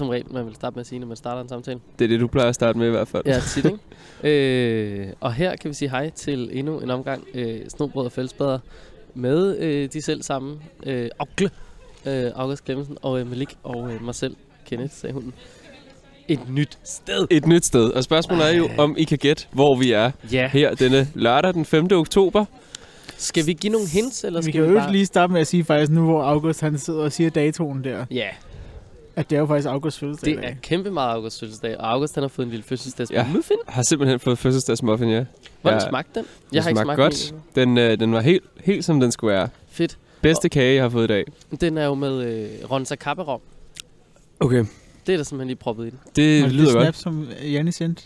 [0.00, 1.80] som regel, man vil starte med at sige, når man starter en samtale.
[1.98, 3.22] Det er det, du plejer at starte med i hvert fald.
[3.26, 3.78] Ja, tit, ikke?
[5.08, 8.58] øh, og her kan vi sige hej til endnu en omgang øh, Snobrød og Fællesbader
[9.14, 11.50] med øh, de selv samme øh, Augle,
[12.06, 14.36] øh, August Clemmensen og øh, Malik og øh, mig selv,
[14.66, 15.32] Kenneth, sagde hunden.
[16.28, 17.26] Et nyt sted.
[17.30, 17.90] Et nyt sted.
[17.90, 20.48] Og spørgsmålet er jo, om I kan gætte, hvor vi er Ja.
[20.48, 21.86] her denne lørdag den 5.
[21.92, 22.44] oktober.
[23.16, 24.92] Skal vi give nogle hints, eller Vi skal kan vi, jo bare...
[24.92, 28.04] lige starte med at sige faktisk nu, hvor August han sidder og siger datoen der,
[28.10, 28.28] Ja,
[29.16, 30.36] at det er jo faktisk August fødselsdag.
[30.36, 33.26] det er kæmpe meget August fødselsdag, og August han har fået en lille fødselsdags Ja.
[33.34, 33.56] muffin.
[33.68, 35.24] Har simpelthen fået fødselsdagsmuffin, ja.
[35.62, 36.26] Hvordan Ja, smagte den?
[36.52, 37.34] Den smagte godt.
[37.54, 39.48] Den, øh, den var helt, helt som den skulle være.
[39.70, 39.98] Fedt.
[40.22, 41.24] Bedste kage, jeg har fået i dag.
[41.60, 43.40] Den er jo med øh, Ronza Kapperom.
[44.40, 44.64] Okay.
[45.06, 45.98] Det er der simpelthen lige proppet i den.
[46.16, 46.96] Det Og det lyder snap, godt.
[46.96, 48.02] som Janni sendte,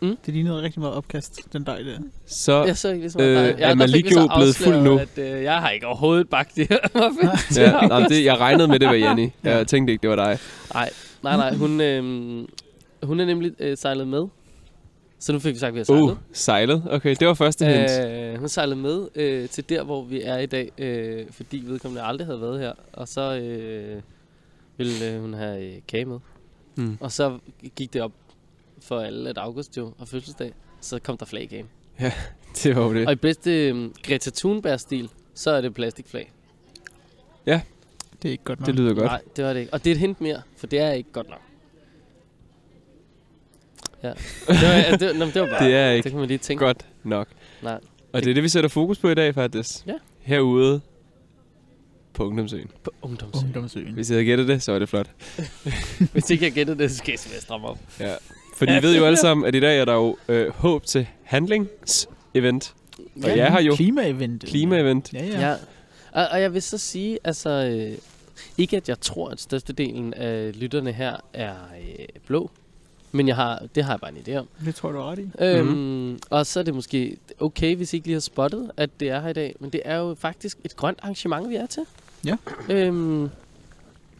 [0.00, 0.16] Mm.
[0.26, 1.98] det lignede rigtig meget opkast, den dej der.
[2.26, 3.70] Så Jeg så ikke ligesom, Øh, der- er
[4.22, 4.98] jo blevet fuld nu?
[4.98, 6.78] At, øh, jeg har ikke overhovedet bagt det her
[7.62, 8.94] ja, nej, det, jeg regnede med, det var.
[8.94, 9.28] Ja.
[9.44, 10.38] Jeg tænkte ikke, det var dig.
[10.74, 10.90] Nej,
[11.22, 11.54] nej, nej.
[11.54, 12.02] Hun, øh,
[13.02, 14.26] hun er nemlig øh, sejlet med.
[15.18, 16.02] Så nu fik vi sagt, at vi har sejlet.
[16.02, 16.82] Uh, sejlet.
[16.90, 17.90] Okay, det var første hint.
[18.06, 22.02] Øh, hun sejlede med øh, til der, hvor vi er i dag, øh, fordi vedkommende
[22.02, 22.72] aldrig havde været her.
[22.92, 24.02] Og så øh,
[24.76, 26.18] ville øh, hun have øh, kage med.
[26.76, 26.96] Mm.
[27.00, 27.38] Og så
[27.76, 28.12] gik det op
[28.82, 30.52] for alle, at August jo har fødselsdag.
[30.80, 31.68] Så kom der flag i gagen.
[32.62, 33.06] Det var jo det.
[33.06, 36.32] Og i bedste øh, Greta Thunberg-stil, så er det plastikflag.
[38.22, 38.66] Det er ikke godt nok.
[38.66, 39.04] Det lyder godt.
[39.06, 39.72] Nej, det var det ikke.
[39.72, 41.40] Og det er et hint mere, for det er ikke godt nok.
[44.02, 44.08] Ja.
[44.08, 44.18] Det
[44.48, 46.38] var, ja, det, nå, men det var bare, Det er ikke det kan man lige
[46.38, 46.64] tænke.
[46.64, 47.28] godt nok.
[47.62, 47.80] Nej.
[48.12, 49.86] Og det er det, vi sætter fokus på i dag, faktisk.
[49.86, 49.94] Ja.
[50.20, 50.80] Herude
[52.12, 52.70] på Ungdomsøen.
[52.84, 53.44] På ungdomsøen.
[53.44, 53.94] Ungdomsøen.
[53.94, 55.10] Hvis jeg havde gættet det, så var det flot.
[56.12, 57.78] Hvis ikke jeg gættede det, så skal jeg stramme op.
[58.00, 58.14] Ja.
[58.56, 61.06] Fordi I ved jo alle sammen, at i dag er der jo øh, håb til
[61.22, 62.72] handlings-event.
[63.24, 64.44] Og jeg har jo Klima-event.
[64.46, 65.12] klima-event.
[65.12, 65.40] Ja, ja.
[65.48, 65.54] Ja.
[66.12, 67.50] Og, og jeg vil så sige, altså...
[67.50, 67.98] Øh,
[68.58, 71.52] ikke at jeg tror, at størstedelen af lytterne her er
[71.98, 72.50] øh, blå.
[73.12, 74.48] Men jeg har, det har jeg bare en idé om.
[74.64, 75.30] Det tror jeg, du ret i.
[75.44, 76.18] Øhm, Mhm.
[76.30, 79.20] og så er det måske okay, hvis I ikke lige har spottet, at det er
[79.20, 79.56] her i dag.
[79.60, 81.82] Men det er jo faktisk et grønt arrangement, vi er til.
[82.26, 82.36] Ja.
[82.68, 83.22] Øhm,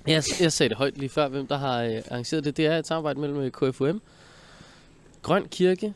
[0.07, 2.57] jeg, jeg sagde det højt lige før, hvem der har øh, arrangeret det.
[2.57, 4.01] Det er et samarbejde mellem øh, KFUM,
[5.27, 5.95] Grøn Kirke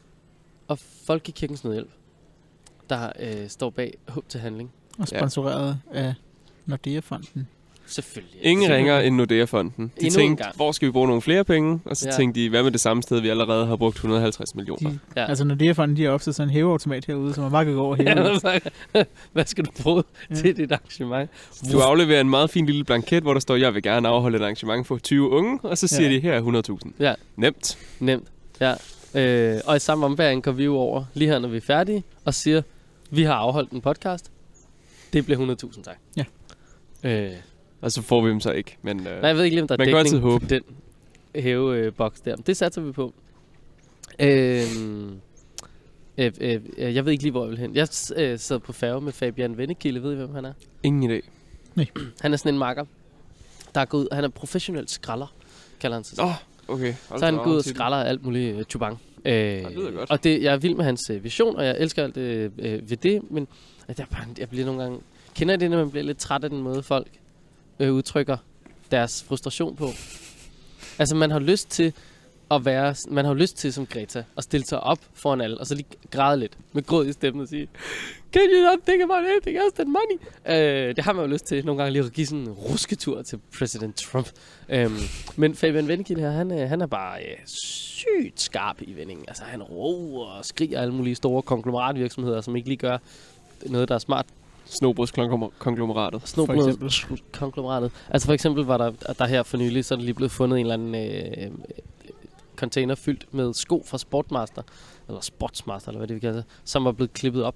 [0.69, 1.91] og Folkekirkens Nødhjælp,
[2.91, 4.71] der øh, står bag Håb til Handling.
[4.99, 6.15] Og sponsoreret af
[6.67, 7.49] Nordea-fonden.
[7.87, 8.39] Selvfølgelig.
[8.43, 8.77] Ingen Selvfølgelig.
[8.93, 9.73] ringer end Nordea-fonden.
[10.01, 11.81] De Endnu en tænkte, hvor skal vi bruge nogle flere penge?
[11.85, 12.13] Og så Ja.
[12.13, 12.17] ja.
[12.17, 14.91] tænkte de, hvad med det samme sted, vi allerede har brugt 150 millioner?
[14.91, 15.21] De, Ja.
[15.23, 15.29] ja.
[15.29, 17.97] Altså Nordea-fonden, de har opsat sådan en hæveautomat herude, så man bare kan gå over
[17.97, 18.61] og.
[18.95, 20.35] Ja, Hvad skal du bruge Ja.
[20.35, 21.31] til dit arrangement?
[21.73, 24.43] Du afleverer en meget fin lille blanket, hvor der står, jeg vil gerne afholde et
[24.43, 26.15] arrangement for 20 unge, og så siger Ja.
[26.15, 26.93] de, her er 100.000.
[27.01, 27.15] Ja.
[27.37, 27.79] Nemt.
[28.01, 28.29] Nemt,
[28.61, 28.75] ja.
[29.15, 32.05] Øh, og i samme ombæring går vi jo over, lige her når vi er færdige,
[32.25, 32.63] og siger,
[33.11, 34.31] vi har afholdt en podcast.
[35.13, 35.97] Det bliver 100.000, tak.
[36.17, 36.25] Ja.
[37.05, 37.33] Øh,
[37.81, 38.77] Og så får vi dem så ikke.
[38.83, 40.47] Men, øh, nej, jeg ved ikke lige, om der er dækning altid håbe.
[40.47, 40.63] den
[41.35, 42.37] hæveboks der.
[42.37, 43.15] Det satser vi på.
[44.19, 44.63] Øh,
[46.19, 47.75] øh, øh, øh, jeg ved ikke lige, hvor jeg vil hen.
[47.75, 50.03] Jeg øh, sad på færge med Fabian Vennekilde.
[50.03, 50.53] Ved I, hvem han er?
[50.83, 51.21] ingen idé.
[52.21, 52.85] Han er sådan en makker,
[53.75, 54.09] der er gået ud.
[54.13, 55.35] Han er professionel skralder,
[55.81, 56.25] kalder han sig.
[56.25, 56.33] Åh,
[56.71, 56.95] okay.
[57.09, 59.01] Så er han gået og skralder alt muligt uh, chubang.
[59.25, 60.11] Øh, det lyder godt.
[60.11, 62.91] Og det, jeg er vild med hans øh, vision, og jeg elsker alt det øh,
[62.91, 63.49] ved det, men
[63.89, 64.99] at jeg, bare, jeg bliver nogle gange...
[65.35, 67.07] Kender I det, når man bliver lidt træt af den måde, folk
[67.81, 68.37] øh, udtrykker
[68.91, 69.89] deres frustration på?
[70.99, 71.93] Altså, man har lyst til
[72.51, 72.95] at være...
[73.09, 75.75] Man har jo lyst til, som Greta, at stille sig op foran alle, og så
[75.75, 77.69] lige græde lidt med gråd i stemmen og sige,
[78.33, 80.19] Can you not think about anything else than money?
[80.47, 83.23] Øh, det har man jo lyst til nogle gange lige at give sådan en rusketur
[83.23, 84.31] til præsident Trump.
[84.69, 84.97] Øhm,
[85.37, 89.25] men Fabian Vennekild her, han, øh, han er bare øh, sygt skarp i vendingen.
[89.29, 92.99] Altså, han råber og skriger alle mulige store konglomeratvirksomheder, som ikke lige gør
[93.67, 94.27] noget, der er smart.
[94.65, 96.23] Snobrødskonglomeratet.
[96.25, 97.93] Snoblet konglomeratet.
[98.11, 100.61] Altså for eksempel var der, der her for nylig, så er der lige blevet fundet
[100.61, 101.51] en eller anden øh,
[102.61, 104.63] container fyldt med sko fra Sportmaster,
[105.09, 107.55] eller Sportsmaster, eller hvad det vi kalder det, som var blevet klippet op.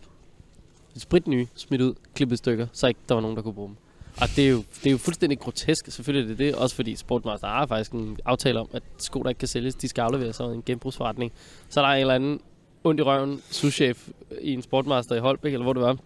[0.96, 3.76] Sprit nye, smidt ud, klippet stykker, så ikke der var nogen, der kunne bruge dem.
[4.20, 6.96] Og det er jo, det er jo fuldstændig grotesk, selvfølgelig er det det, også fordi
[6.96, 10.40] Sportmaster har faktisk en aftale om, at sko, der ikke kan sælges, de skal afleveres
[10.40, 11.32] af en genbrugsforretning.
[11.68, 12.40] Så er der en eller anden
[12.84, 14.08] ondt i røven souschef
[14.40, 15.96] i en Sportmaster i Holbæk, eller hvor det var,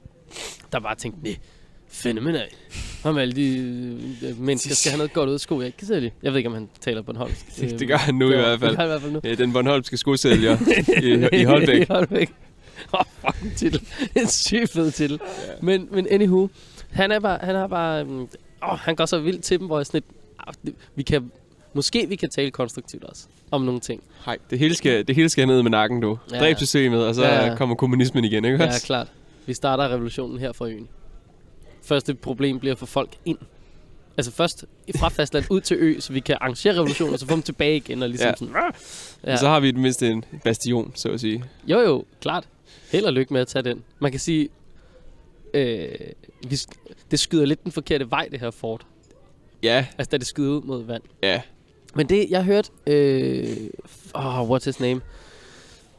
[0.73, 1.37] der bare tænkte, nej,
[1.91, 2.49] fænomen af.
[3.05, 3.57] Om alle de
[4.23, 6.13] øh, mennesker skal have noget godt ud af sko, jeg ikke kan sælge.
[6.23, 7.31] Jeg ved ikke, om han taler hold.
[7.61, 8.71] Det, det gør han nu i hvert fald.
[8.71, 9.21] Det gør han i hvert fald nu.
[9.25, 10.57] Ja, den Bornholmske skosælger
[11.33, 11.81] i, i Holbæk.
[11.83, 12.31] I Holbæk.
[12.95, 13.81] Åh, oh, fucking titel.
[14.15, 15.21] En syg fed titel.
[15.63, 16.49] Men, men anywho,
[16.91, 18.29] han er bare, han er bare, um,
[18.63, 20.03] oh, han går så vildt til dem, hvor jeg sådan
[20.47, 21.31] lidt, det- vi kan,
[21.75, 24.03] måske vi kan tale konstruktivt også, om nogle ting.
[24.27, 26.19] Nej, det hele skal, det hele skal ned med nakken, du.
[26.31, 26.37] Ja.
[26.37, 26.41] Ja.
[26.43, 27.47] Dræb systemet, og så Ja.
[27.47, 27.55] ja.
[27.57, 29.07] kommer kommunismen igen, ikke Ja, klart.
[29.47, 30.89] Vi starter revolutionen her fra øen.
[31.89, 33.39] Første problem bliver at få folk ind.
[34.17, 34.65] Altså først
[34.99, 37.77] fra fastland ud til ø, så vi kan arrangere revolutioner, og så få dem tilbage
[37.77, 38.35] igen, og ligesom Ja.
[38.37, 38.55] sådan...
[39.27, 39.37] Ja.
[39.37, 41.45] Så har vi i det mindste en bastion, så at sige.
[41.67, 42.49] Jo, jo, klart.
[42.93, 43.83] Held og lykke med at tage den.
[43.99, 44.49] Man kan sige,
[45.55, 45.89] øh,
[46.49, 48.87] vi, sk- det skyder lidt den forkerte vej, det her fort.
[49.63, 51.03] Ja, Altså, da det skyder ud mod vand.
[51.23, 51.43] ja.
[51.95, 52.71] Men det, jeg hørte...
[52.87, 53.57] Øh,
[54.15, 55.01] oh, what's his name?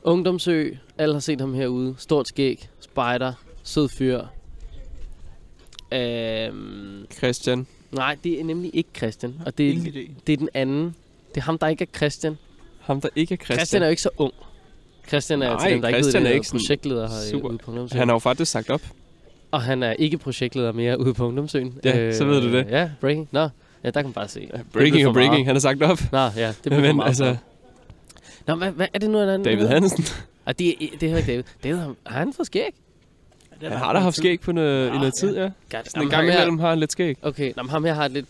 [0.03, 0.71] Ungdomsø.
[0.97, 1.95] Alle har set ham herude.
[1.97, 2.69] Stort skæg.
[2.79, 3.33] Spider.
[3.63, 4.21] Sød fyr.
[5.91, 7.67] Øhm, Christian.
[7.91, 9.35] nej, det er nemlig ikke Christian.
[9.45, 10.11] Og det Ingen er, idé.
[10.27, 10.95] det er den anden.
[11.29, 12.37] Det er ham, der ikke er Christian.
[12.81, 13.57] Ham, der ikke er Christian.
[13.57, 14.33] Christian er jo ikke så ung.
[15.07, 17.29] Christian er Nej, til dem, der ikke ved Christian det, er ikke sådan projektleder her
[17.31, 17.49] super.
[17.49, 17.99] ude på Ungdomsøen.
[17.99, 18.81] Han har jo faktisk sagt op.
[19.51, 21.77] Og han er ikke projektleder mere ude på Ungdomsøen.
[21.83, 22.65] Ja, så ved du det.
[22.69, 23.27] Ja, breaking.
[23.31, 23.47] Nå, ja,
[23.83, 24.39] der kan man bare se.
[24.39, 25.45] Det Breaking og breaking, meget.
[25.45, 25.99] han har sagt op.
[26.11, 27.07] Nå, ja, det blev for Men meget.
[27.07, 27.35] altså,
[28.47, 29.43] Nå, hvad, hvad er det nu, en anden?
[29.43, 30.03] David Hansen,
[30.45, 31.43] Ah, det, det er ikke David.
[31.63, 32.73] David, har han fået skæg?
[33.61, 35.41] Han har da haft skæg på noget, i Nå, noget tid, ja.
[35.71, 37.17] God, Sådan en gang imellem har han lidt skæg.
[37.21, 38.25] Okay, nå, men ham her har lidt...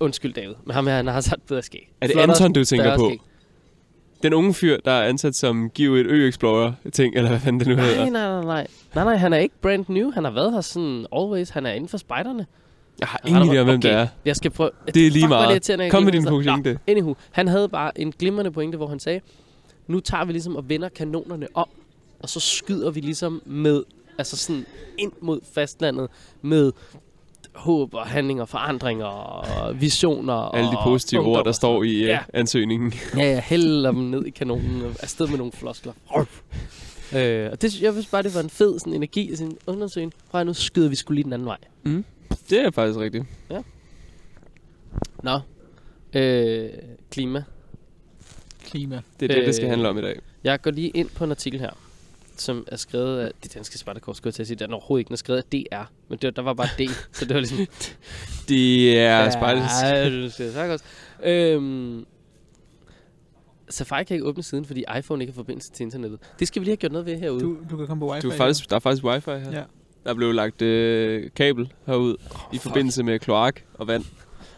[0.00, 0.54] Undskyld, David.
[0.64, 1.90] Men ham her, han har sat bedre skæg.
[2.00, 3.04] Er det Flottere, Anton, du tænker på?
[3.08, 3.20] skæg.
[4.22, 7.74] Den unge fyr, der er ansat som Give et Ø-Explorer-ting, eller hvad fanden det nu
[7.74, 8.10] Nej, hedder.
[8.10, 8.66] nej, nej, nej.
[8.94, 10.10] Nej, nej, han er ikke brand new.
[10.10, 11.50] Han har været her sådan always.
[11.50, 12.46] Han er inden for spejderne.
[13.00, 14.06] Jeg har ingen idé om, hvem det er.
[14.24, 14.70] Jeg skal prøve...
[14.94, 15.90] Det er lige meget.
[15.90, 16.72] Kom med din pointe.
[16.72, 19.20] Nå, Anywho, han havde bare en glimrende pointe, hvor han sagde,
[19.86, 21.68] nu tager vi ligesom og vender kanonerne om,
[22.22, 23.82] og så skyder vi ligesom med,
[24.18, 24.66] altså sådan
[24.98, 26.08] ind mod fastlandet
[26.42, 26.72] med
[27.54, 30.32] håb og handling og forandringer og visioner.
[30.34, 32.06] Alle de positive ord, der står i Ja.
[32.06, 32.18] ja.
[32.34, 32.92] ansøgningen.
[33.16, 35.92] Ja, ja, hælder dem ned i kanonen og afsted med nogle floskler.
[37.16, 40.12] øh, og det, jeg synes bare, det var en fed sådan, energi i sin undersøgning.
[40.30, 41.58] Prøv at nu skyder vi skulle lige den anden vej.
[42.50, 43.24] Det er faktisk rigtigt.
[45.22, 45.40] Nå,
[46.20, 46.70] øh,
[47.10, 47.42] klima.
[48.64, 49.00] Klima.
[49.20, 50.18] Det er det, det skal Øh, handle om i dag.
[50.44, 51.70] Jeg går lige ind på en artikel her,
[52.42, 54.56] som er skrevet af det danske Spartakors, skulle jeg til at sige.
[54.56, 56.90] Den er overhovedet ikke den er skrevet af DR, men det, der var bare D,
[57.12, 57.58] så det var ligesom...
[58.48, 59.64] Det er spejlet.
[59.82, 60.84] Ja, det sagt også.
[61.24, 62.06] Øhm,
[63.68, 66.20] Safari kan ikke åbne siden, fordi iPhone ikke har forbindelse til internettet.
[66.38, 67.40] Det skal vi lige have gjort noget ved herude.
[67.40, 68.26] Du, du kan komme på wifi.
[68.26, 69.52] Du er faktisk, der er faktisk wifi her.
[69.52, 69.62] Ja.
[70.04, 72.16] Der blev lagt øh, kabel herud
[72.52, 74.04] i forbindelse med kloak og vand.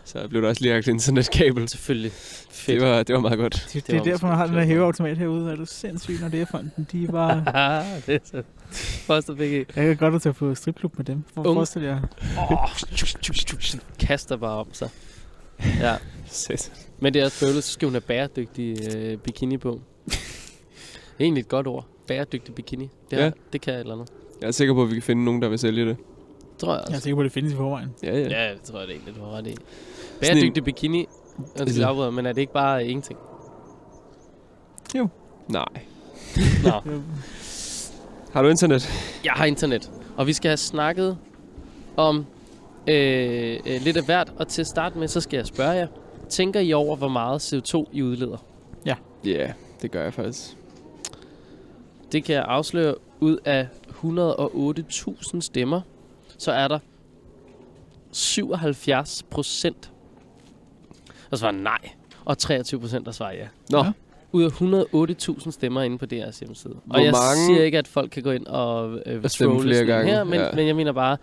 [0.04, 1.68] Så blev der også lige lagt internetkabel.
[1.68, 2.12] Selvfølgelig.
[2.12, 2.80] Fedt.
[2.80, 3.52] Det var, det var meget godt.
[3.54, 5.50] Det, det, Det er var derfor, man har den der hæveautomat herude.
[5.52, 6.86] Er du sindssyg, når det er fonden?
[6.92, 7.42] De er bare...
[7.54, 8.42] Ah, det er så...
[9.06, 9.40] Foster BG.
[9.42, 11.22] Jeg kan godt at tage på stripklub med dem.
[11.34, 11.56] Hvor Unge.
[11.56, 12.00] forestiller jeg?
[12.50, 12.68] Oh,
[13.98, 14.88] kaster bare om sig.
[15.80, 15.94] Ja.
[16.26, 16.72] Sæt.
[17.00, 19.80] Men det er også bøvlet, så skal hun have bæredygtig øh, bikini på.
[21.20, 21.86] Egentlig et godt ord.
[22.06, 22.88] Bæredygtig bikini.
[23.10, 23.24] Det, Ja.
[23.24, 23.30] ja.
[23.52, 24.08] det kan et eller andet.
[24.40, 25.96] Jeg er sikker på, at vi kan finde nogen, der vil sælge det.
[26.58, 27.00] Tror jeg Jeg er også.
[27.02, 27.88] sikker på, at det findes i forvejen.
[28.02, 28.28] Ja, ja.
[28.46, 29.50] Ja, det tror jeg det egentlig, du har ret i.
[29.50, 29.56] en-
[30.20, 31.06] Bæredygtig bikini.
[31.38, 33.18] Undskyld, Altså- afbryder, men er det ikke bare ingenting?
[35.48, 35.64] Nej.
[36.64, 36.70] Nå,
[38.32, 38.88] Har du internet?
[39.24, 39.90] jeg har internet.
[40.16, 41.18] Og vi skal have snakket
[41.96, 42.26] om
[42.88, 44.32] øh, øh, lidt af hvert.
[44.36, 45.86] Og til at starte med, så skal jeg spørge jer.
[46.28, 48.36] Tænker I over, hvor meget CO2 I udleder?
[48.86, 48.94] Ja,
[49.26, 49.50] yeah,
[49.82, 50.56] det gør jeg faktisk.
[52.12, 55.80] Det kan jeg afsløre ud af 108.000 stemmer.
[56.44, 56.78] Så er der
[58.12, 59.90] 77 procent,
[61.30, 61.78] der svarer nej.
[62.24, 63.46] Og 23 procent, der svarer ja.
[63.70, 63.92] Nå, Ja.
[64.32, 64.48] Ud af
[65.42, 66.74] 108.000 stemmer inde på DR's hjemmeside.
[66.84, 69.84] Hvor og jeg mange- siger ikke, at folk kan gå ind og øh, stemme flere
[69.84, 70.52] gange, her, men, ja.
[70.52, 71.16] men jeg mener bare,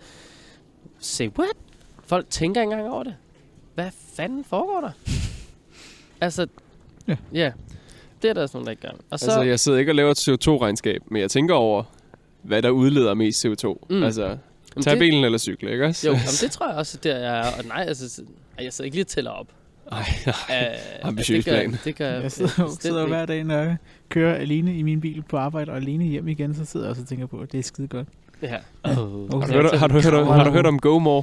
[0.98, 1.56] say what?
[2.04, 3.14] Folk tænker ikke engang over det.
[3.74, 4.90] Hvad fanden foregår der?
[6.24, 6.46] altså,
[7.08, 7.16] Ja.
[7.34, 7.52] ja.
[8.22, 8.90] Det er der sådan nogen, der ikke gør.
[9.10, 11.82] Og så, altså jeg sidder ikke og laver et CO2-regnskab, men jeg tænker over,
[12.42, 13.68] hvad der udleder mest CO2.
[13.90, 13.96] Mm.
[13.96, 14.02] Mm.
[14.02, 14.36] Altså,
[14.76, 16.06] Jamen, tag det, bilen eller cykle, ikke også?
[16.06, 17.40] Jo, jamen, det tror jeg også, det er.
[17.40, 18.22] Og nej, altså,
[18.60, 19.46] jeg sidder ikke lige og tæller op.
[19.92, 20.34] Ej, nej.
[21.02, 21.78] Uh, Ambitiøs det gør, plan.
[21.84, 23.76] Det gør jeg, Jeg sidder, hver dag, når jeg
[24.08, 27.02] kører alene i min bil på arbejde og alene hjem igen, så sidder jeg også
[27.02, 28.08] og tænker på, at det er skide godt.
[28.42, 28.56] Ja.
[28.84, 29.24] Oh.
[29.34, 29.46] Okay.
[29.46, 31.22] Har du, hørt, har, du hørt, om- har du hørt om GoMore?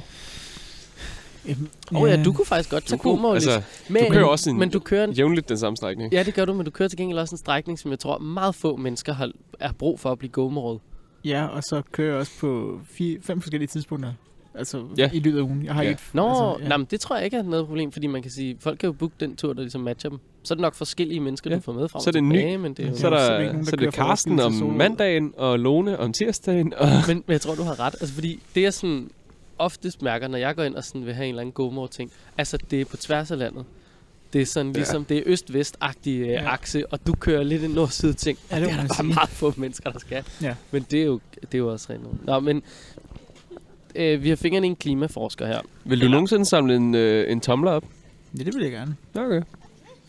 [1.48, 3.34] Åh oh, ja, du kunne faktisk godt tage Du mål.
[3.34, 6.12] altså, men, kører også en- men du kører en, Jævnligt den samme strækning.
[6.12, 8.18] Ja, det gør du, men du kører til gengæld også en strækning, som jeg tror
[8.18, 9.30] meget få mennesker har
[9.60, 10.80] er brug for at blive gomoret.
[11.24, 14.12] Ja, og så kører jeg også på fire, fem forskellige tidspunkter.
[14.54, 15.10] Altså Ja.
[15.12, 15.64] i løbet af ugen.
[15.64, 15.90] Jeg har Ja.
[15.90, 16.76] et, Nå, altså, ja.
[16.76, 18.92] men det tror jeg ikke er noget problem, fordi man kan sige, folk kan jo
[18.92, 20.18] booke den tur, der ligesom matcher dem.
[20.42, 21.56] Så er det nok forskellige mennesker, Ja.
[21.56, 22.54] du får med frem Så er det ny.
[22.56, 22.96] men det er jo...
[22.96, 24.40] Så er Ja, så er der, der ikke nogen, der så er det fra Karsten
[24.40, 26.74] om mandagen, og Lone om tirsdagen.
[26.74, 27.94] Og men, men jeg tror, du har ret.
[28.00, 29.10] Altså, fordi det er sådan
[29.58, 32.10] oftest mærker, når jeg går ind og sådan vil have en eller anden gomor ting.
[32.38, 33.64] Altså, det er på tværs af landet.
[34.32, 34.78] Det er sådan Ja.
[34.78, 36.52] ligesom, det er øst-vest-agtig øh, Ja.
[36.52, 38.38] akse, og du kører lidt en nord-syd ting.
[38.50, 39.14] Ja, Ja, det det, er man der bare sige.
[39.14, 40.24] meget få mennesker, der skal.
[40.42, 40.54] Ja.
[40.70, 42.18] Men det er jo, det er jo også rent noget.
[42.24, 42.62] Nå, men
[43.94, 45.60] øh, vi har fingrene i en klimaforsker her.
[45.84, 47.84] vil du Eller- nogensinde samle en, øh, en tomler op?
[48.38, 48.96] Ja, det vil jeg gerne.
[49.14, 49.42] Okay.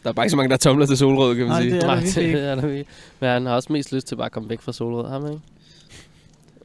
[0.04, 1.74] Der er bare ikke så mange, der tomler til solrød, kan man Nej, sige.
[1.74, 2.02] det er- Nej, der
[2.32, 2.84] det er der.
[3.20, 5.32] Men han har også mest lyst til bare at komme væk fra Solrød, har man
[5.34, 5.44] ikke?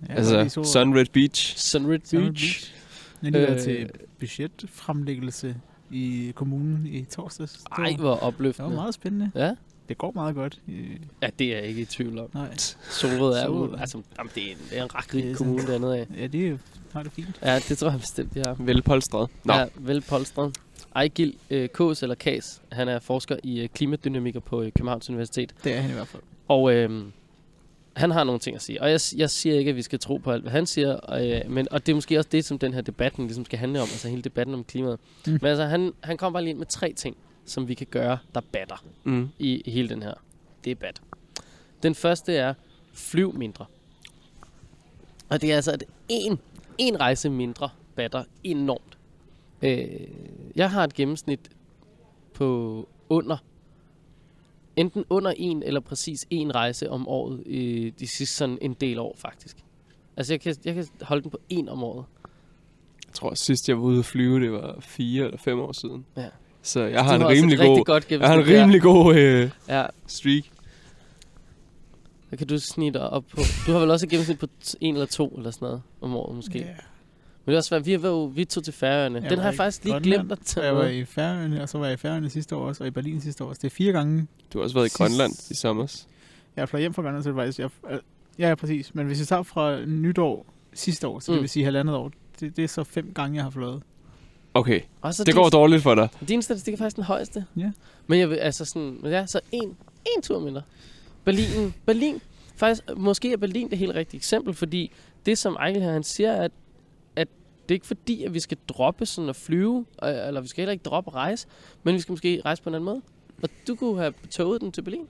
[0.08, 1.56] Ja, Altså, lige så- Sunred Beach.
[1.70, 2.74] Sunrid Beach.
[3.22, 3.60] Jeg lige Øh.
[3.60, 5.56] til budgetfremlæggelse
[5.90, 7.52] i kommunen i torsdags.
[7.52, 8.70] Det Ej, var- hvor Det var opløftende.
[8.74, 9.30] meget spændende.
[9.34, 9.54] Ja?
[9.88, 10.60] Det går meget godt.
[11.22, 12.28] Ja, det er jeg ikke i tvivl om.
[12.34, 12.56] Nej.
[12.90, 15.34] Solrød er jo, altså, jamen, det, er en, det er en ret Det rig er
[15.36, 16.06] kommune dernede af.
[16.18, 16.58] Ja, det er-
[16.92, 17.38] har det fint.
[17.42, 18.56] Ja, det tror jeg bestemt, de har.
[18.58, 19.28] Velpolstret.
[19.44, 20.56] Nå, Ja, velpolstret.
[20.96, 25.54] Ejgil øh, Kås, eller Kas, han er forsker i øh, klimadynamikker på øh, Københavns Universitet.
[25.64, 26.22] Det er han i hvert fald.
[26.48, 27.02] Og øh,
[27.96, 28.82] han har nogle ting at sige.
[28.82, 31.14] Og jeg, jeg siger ikke, at vi skal tro på alt, hvad han siger.
[31.20, 33.80] Øh, men, og det er måske også det, som den her debatten ligesom skal handle
[33.80, 33.88] om.
[33.90, 34.98] Altså hele debatten om klimaet.
[35.26, 35.32] Mm.
[35.32, 38.18] Men altså, han, han kom bare lige ind med tre ting, som vi kan gøre,
[38.34, 39.28] der batter mm.
[39.38, 40.14] i, i hele den her
[40.64, 41.02] debat.
[41.82, 42.54] Den første er,
[42.92, 43.64] flyv mindre.
[45.28, 46.38] Og det er altså, at en,
[46.78, 48.98] en rejse mindre batter enormt.
[49.62, 49.88] Øh,
[50.56, 51.40] jeg har et gennemsnit
[52.34, 53.36] på under,
[54.76, 58.98] enten under en eller præcis en rejse om året øh, de sidste sådan en del
[58.98, 59.56] år faktisk.
[60.16, 62.04] Altså jeg kan, jeg kan holde den på en om året.
[63.06, 65.72] jeg tror, at sidst jeg var ude at flyve, det var fire eller fem år
[65.72, 66.06] siden.
[66.16, 66.26] Ja.
[66.62, 70.42] Så jeg har en rimelig god, godt jeg har en rimelig god øh, Ja, streak.
[72.30, 73.40] der kan du snitte op på.
[73.66, 76.16] Du har vel også et gennemsnit på t- en eller to eller sådan noget om
[76.16, 76.58] året måske.
[76.58, 76.74] Ja.
[77.46, 77.86] Men det er også svært.
[77.86, 79.20] Vi, var jo, vi tog til Færøerne.
[79.22, 81.68] Jeg Den har jeg faktisk lige Grønland, glemt at tage jeg var i Færøerne, og
[81.68, 83.58] så var jeg i Færøerne sidste år også, og i Berlin sidste år også.
[83.62, 84.26] Det er fire gange.
[84.52, 86.02] Du har også været i Grønland i sommer.
[86.56, 87.58] Jeg er fløjet hjem fra Grønland, så det faktisk...
[87.58, 87.98] Jeg, øh,
[88.38, 88.94] ja, ja, præcis.
[88.94, 91.42] Men hvis jeg tager fra nytår sidste år, så det Mm.
[91.42, 92.10] vil sige halvandet år,
[92.40, 93.82] det, det er så fem gange, jeg har fløjet.
[94.54, 96.08] Okay, Og så det din, går dårligt for dig.
[96.28, 97.44] Din statistik er faktisk den højeste.
[97.56, 97.70] Ja.
[98.06, 99.76] Men jeg vil, altså sådan, men ja, så en,
[100.16, 100.62] en tur mindre.
[101.24, 102.20] Berlin, Berlin,
[102.56, 104.92] faktisk, måske er Berlin det helt rigtige eksempel, fordi
[105.26, 106.50] det som Ejkel her, han siger, at
[107.68, 110.62] det er ikke fordi, at vi skal droppe sådan at flyve, øh, eller vi skal
[110.62, 111.46] heller ikke droppe at rejse,
[111.82, 113.02] men vi skal måske rejse på en anden måde.
[113.42, 115.06] Og du kunne have toget den til Berlin.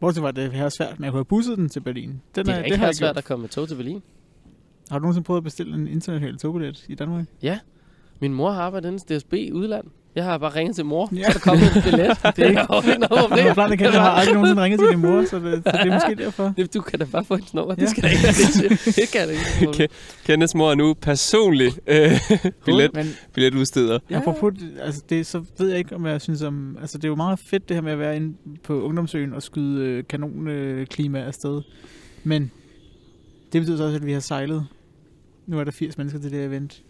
[0.00, 2.08] Bortset fra, at det er svært, men jeg kunne have busset den til Berlin.
[2.34, 3.18] Den Det er er, ikke jeg helt svært gjort.
[3.18, 4.02] at komme med tog til Berlin.
[4.90, 7.26] Har du nogensinde prøvet at bestille en international togbillet i Danmark?
[8.20, 9.86] Min mor har arbejdet i DSB udland.
[10.18, 11.22] Jeg har bare ringet til mor, Ja.
[11.22, 12.08] så der kommer en billet.
[12.36, 13.46] det er ikke noget problem.
[13.46, 15.94] Jeg plejer jeg har aldrig nogensinde ringet til din mor, så det, så det er
[15.94, 16.52] måske derfor.
[16.56, 17.74] Det- Du kan da bare få hendes nummer.
[17.78, 17.82] Ja.
[17.82, 18.32] Det skal da ikke være
[18.68, 18.96] det.
[18.96, 19.34] Det kan da
[19.78, 19.88] ikke.
[20.24, 22.10] Kenneths mor er nu personlig øh,
[22.64, 23.98] billet, Men billetudsteder.
[24.10, 24.16] ja.
[24.16, 26.76] apropos, altså det, så ved jeg ikke, om jeg synes om...
[26.80, 28.34] Altså det er jo meget fedt det her med at være inde
[28.64, 31.62] på ungdomsøen og skyde øh, kanonklima afsted.
[32.24, 32.50] Men
[33.52, 34.66] det betyder så også, at vi har sejlet.
[35.46, 36.82] Nu er der 80 mennesker til det her event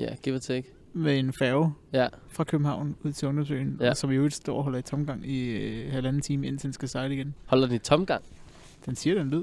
[0.00, 0.66] Ja, give or take.
[0.92, 3.94] Med en færge Ja, fra København ud til ungdomsøen, Ja.
[3.94, 6.88] som i øvrigt står og holder i tomgang i øh, halvanden time, indtil den skal
[6.88, 7.34] sejle igen.
[7.46, 8.22] holder den i tomgang.
[8.86, 9.42] Den siger den lyd.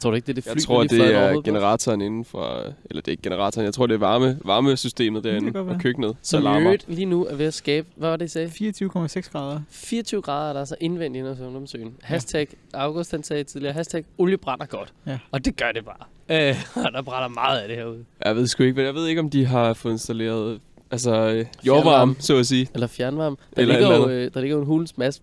[0.00, 2.46] Tror du ikke, det er det fly, Jeg tror, det er generatoren inden for...
[2.90, 5.62] Eller det er ikke generatoren, jeg tror, det er varme, varmesystemet derinde være.
[5.64, 6.16] og køkkenet.
[6.34, 6.60] Alarmer.
[6.60, 8.48] øvrigt lige nu er ved at skabe, hvad var det, I sagde?
[8.48, 9.60] 24,6 grader.
[9.70, 11.94] 24 grader er der så indvendigt inde hos ungdomsøen.
[12.02, 14.92] Hashtag, August han sagde tidligere, hashtag, olie brænder godt.
[15.06, 15.18] Ja.
[15.30, 16.48] Og det gør det bare.
[16.48, 18.04] Øh, og der brænder meget af det herude.
[18.24, 21.46] Jeg ved sgu ikke, hvad- jeg ved ikke, om de har fået installeret altså, øh,
[21.66, 22.68] jordvarme, så at sige.
[22.74, 23.36] Eller fjernvarme.
[23.56, 25.20] Der, Eller ligger, eller jo, øh, der ligger jo en hulens masse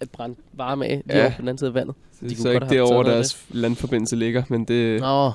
[0.00, 1.22] b- brændt varme af, lige Ja.
[1.24, 1.94] over på den anden side af vandet.
[2.20, 5.32] Det er kunne så ikke derovre, deres landforbindelse ligger, men det, Nå,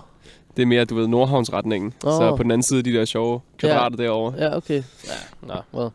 [0.57, 1.93] det er mere, du ved, Nordhavnsretningen.
[2.05, 2.11] Åh.
[2.11, 4.33] Så på den anden side, de der sjove kvadrater derovre.
[4.37, 4.83] ja, okay.
[5.07, 5.89] Ja, nå, well.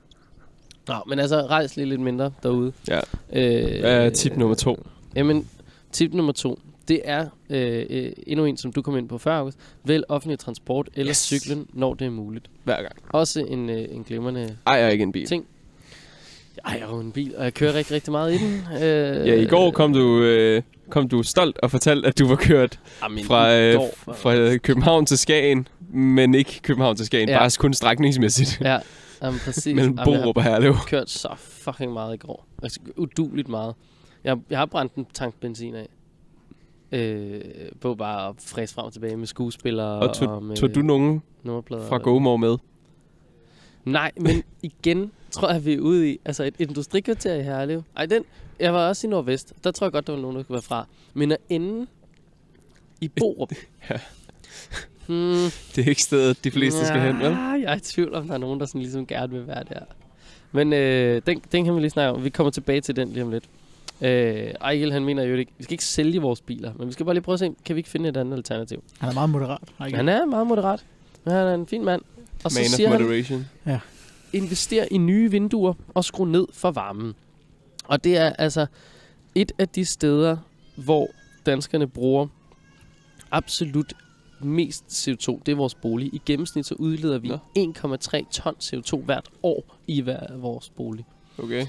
[0.89, 2.73] Nå, men altså, rejs lige lidt mindre derude.
[2.89, 2.99] Ja.
[3.33, 4.87] Øh, Hvad er tip nummer to?
[5.17, 5.49] Jamen,
[5.93, 9.37] tip nummer to, det er øh, øh, endnu en, som du kom ind på før,
[9.39, 9.59] August.
[9.85, 11.17] Vælg offentlig transport eller Yes.
[11.17, 12.47] cyklen, når det er muligt.
[12.65, 12.93] Hver gang.
[13.13, 15.27] Også en, øh, en glimrende Ejer ikke en bil.
[15.27, 15.47] ting.
[16.65, 18.55] Ej, jeg har en bil, og jeg kører rigtig, rigtig meget i den.
[18.83, 22.37] Øh, Ja, i går kom du, øh, kom du stolt og fortalte, at du var
[22.37, 27.07] kørt Jamen, fra, i øh, går fra øh, København til Skagen, men ikke København til
[27.07, 27.39] Skagen, Ja.
[27.39, 28.61] bare kun strækningsmæssigt.
[28.61, 28.79] Ja,
[29.23, 29.75] jamen, præcis.
[29.75, 30.75] Mellem jeg har Borup og Herlev.
[30.87, 32.47] kørt så fucking meget i går.
[32.63, 33.75] Altså, uduligt meget.
[34.25, 35.89] Jeg, jeg har brændt en tank benzin af.
[36.93, 37.41] Øh,
[37.81, 41.23] på bare at fræse frem og tilbage med skuespillere Og tog, med tog du nogen
[41.89, 42.57] fra GoMore med?
[43.85, 47.83] Nej, men igen tror jeg, vi er ude i altså et industrikvarter i Herlev.
[47.97, 48.23] Ej, den,
[48.61, 49.53] jeg var også i Nordvest.
[49.65, 50.87] Der tror jeg godt, der var nogen, der skulle være fra.
[51.15, 51.87] Men at ende
[53.01, 53.53] i Borup.
[53.91, 53.97] Ja.
[55.07, 57.31] Hmm, Det er ikke stedet, de fleste skal hen, vel?
[57.61, 59.81] Jeg er i tvivl, om der er nogen, der sådan ligesom gerne vil være der.
[60.53, 62.25] Men øh, den, den kan vi lige snakke om.
[62.25, 63.45] Vi kommer tilbage til den lige om lidt.
[64.01, 67.07] Øh, Ejgil, han mener jo ikke, vi skal ikke sælge vores biler, men vi skal
[67.07, 68.83] bare lige prøve at se, kan vi ikke finde et andet alternativ?
[68.99, 69.59] Han er meget moderat.
[69.87, 69.97] Ikke?
[69.97, 70.85] Han er meget moderat,
[71.25, 72.03] men han er en fin mand.
[72.45, 73.47] Og så Man of siger han, moderation.
[74.35, 77.15] Investere i nye vinduer og skrue ned for varmen.
[77.85, 78.67] Og det er altså
[79.35, 80.37] et af de steder,
[80.77, 81.09] hvor
[81.47, 82.27] danskerne bruger
[83.31, 83.93] absolut
[84.41, 85.41] mest CO2.
[85.47, 86.15] Det er vores bolig.
[86.15, 87.39] I gennemsnit så udleder vi Nå.
[87.59, 91.05] 1,3 ton CO2 hvert år i hver vores bolig.
[91.39, 91.67] Okay.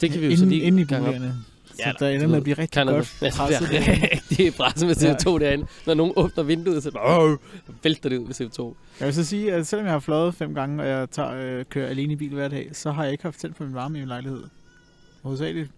[0.00, 1.14] Det kan vi jo så lige inden i gange op.
[1.76, 1.98] boligerne.
[1.98, 3.50] Så der ender med at blive rigtig Kan godt presset.
[3.50, 5.66] Ja, det bliver rigtig presset med CO2 derinde.
[5.86, 7.38] Når nogen åbner vinduet, så bare,
[7.82, 8.74] vælter det ud med CO2.
[9.00, 11.64] Jeg vil så sige, at selvom jeg har fløjet fem gange, og jeg tager, øh,
[11.64, 13.98] kører alene i bil hver dag, så har jeg ikke haft tændt på min varme
[13.98, 14.44] i min lejlighed.
[15.22, 15.70] Hovedsageligt,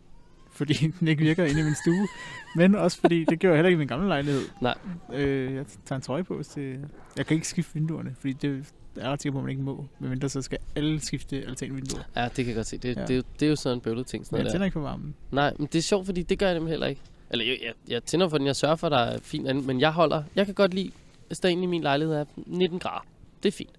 [0.53, 2.09] fordi den ikke virker inde i min stue.
[2.57, 4.43] Men også fordi, det gjorde jeg heller ikke i min gamle lejlighed.
[4.61, 4.75] Nej.
[5.15, 6.79] Øh, jeg tager en trøje på til...
[7.17, 8.65] Jeg kan ikke skifte vinduerne, fordi det
[8.99, 9.87] er ret sikker på, at man ikke må.
[9.99, 12.03] Medmindre så skal alle skifte altanvinduer.
[12.17, 12.79] Ja, det kan jeg godt se.
[12.79, 13.00] Det, Ja.
[13.00, 13.07] ja.
[13.07, 14.26] det, er jo- det er jo sådan en bøvlet ting.
[14.26, 14.65] Sådan Men jeg tænder der.
[14.65, 15.15] ikke på varmen.
[15.33, 17.00] Nej, men det er sjovt, fordi det gør jeg nemlig heller ikke.
[17.31, 19.65] Eller jeg, jeg, jeg tænder for den, jeg sørger for, at der er fint andet,
[19.67, 20.91] men jeg holder, jeg kan godt lide,
[21.26, 23.07] hvis der inde i min lejlighed er 19 grader.
[23.43, 23.71] Det er fint.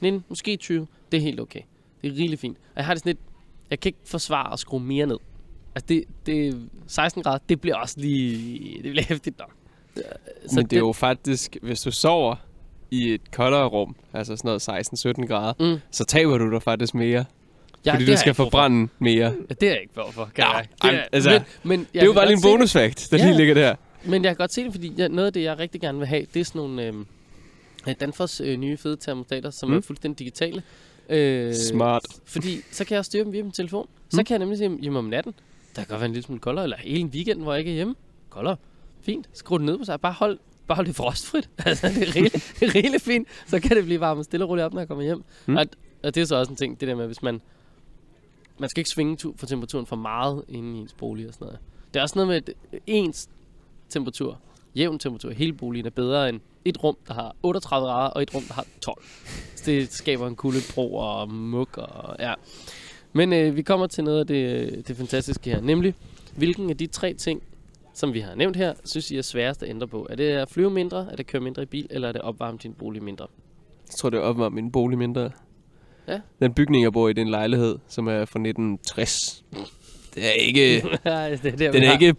[0.00, 1.60] 19, måske 20, det er helt okay.
[2.02, 2.56] Det er rigtig fint.
[2.56, 3.18] Og jeg har det sådan lidt,
[3.70, 5.18] jeg kan ikke forsvare at skrue mere ned.
[5.74, 9.52] Altså det, det 16 grader, det bliver også lige, det bliver hæftigt nok.
[9.96, 10.02] Så
[10.56, 12.36] Men det er jo faktisk, hvis du sover
[12.94, 14.68] i et koldere rum, altså sådan noget
[15.22, 15.80] 16-17 grader, Mm.
[15.90, 17.24] så taber du dig faktisk mere.
[17.86, 18.44] Ja, fordi det du skal brug for.
[18.44, 19.24] forbrænde mere.
[19.50, 20.66] Ja, det er jeg ikke brug for, kan Ja, jeg.
[20.82, 23.24] Det er, altså, men, men Det er jo bare lige en se bonusfakt, der Ja.
[23.26, 23.74] lige ligger der.
[24.04, 26.06] Men jeg kan godt se det, fordi jeg, noget af det, jeg rigtig gerne vil
[26.06, 26.82] have, det er sådan nogle
[27.88, 29.76] øh, Danfoss øh, nye fede termostater, som Mm.
[29.76, 30.62] er fuldstændig digitale.
[31.08, 32.04] Øh, Smart.
[32.24, 33.88] Fordi så kan jeg styre dem via min telefon.
[34.10, 34.24] Så Mm.
[34.24, 35.34] kan jeg nemlig sige, hjemme om natten,
[35.76, 37.70] der kan godt være en lille smule koldere, eller hele en weekend, hvor jeg ikke
[37.70, 37.94] er hjemme.
[38.30, 38.56] Koldere.
[39.02, 39.28] Fint.
[39.32, 40.00] Skru den ned på sig.
[40.00, 41.50] Bare hold, bare hold det frostfrit.
[41.66, 43.28] altså, det er rigeligt, det er rigeligt fint.
[43.46, 45.16] Så kan det blive varmet stille og roligt op, når jeg kommer hjem.
[45.18, 45.24] Mm.
[45.52, 45.56] Mm.
[45.56, 45.66] Og,
[46.02, 47.40] og, det er så også en ting, det der med, hvis man...
[48.58, 51.44] Man skal ikke svinge tu- for temperaturen for meget inde i ens bolig og sådan
[51.44, 51.58] noget.
[51.94, 53.28] Det er også noget med, at ens
[53.88, 54.38] temperatur,
[54.76, 58.22] jævn temperatur i hele boligen er bedre end et rum, der har 38 grader, og
[58.22, 59.04] et rum, der har 12.
[59.56, 62.34] Så det skaber en kuldebro og muk og ja.
[63.12, 65.94] Men øh, vi kommer til noget af det, det fantastiske her, nemlig
[66.36, 67.42] hvilken af de tre ting,
[67.94, 70.06] som vi har nævnt her, synes I er sværest at ændre på?
[70.10, 72.18] Er det at flyve mindre, er det at køre mindre i bil, eller er det
[72.20, 73.26] at opvarme din bolig mindre?
[73.88, 75.30] Jeg tror, det er opvarmet min bolig mindre.
[76.08, 76.18] Ja.
[76.42, 79.44] Den bygning, jeg bor i, det er en lejlighed, som er fra 1960.
[80.14, 80.82] Det er ikke...
[81.04, 82.14] Ja, det er der, den er ikke...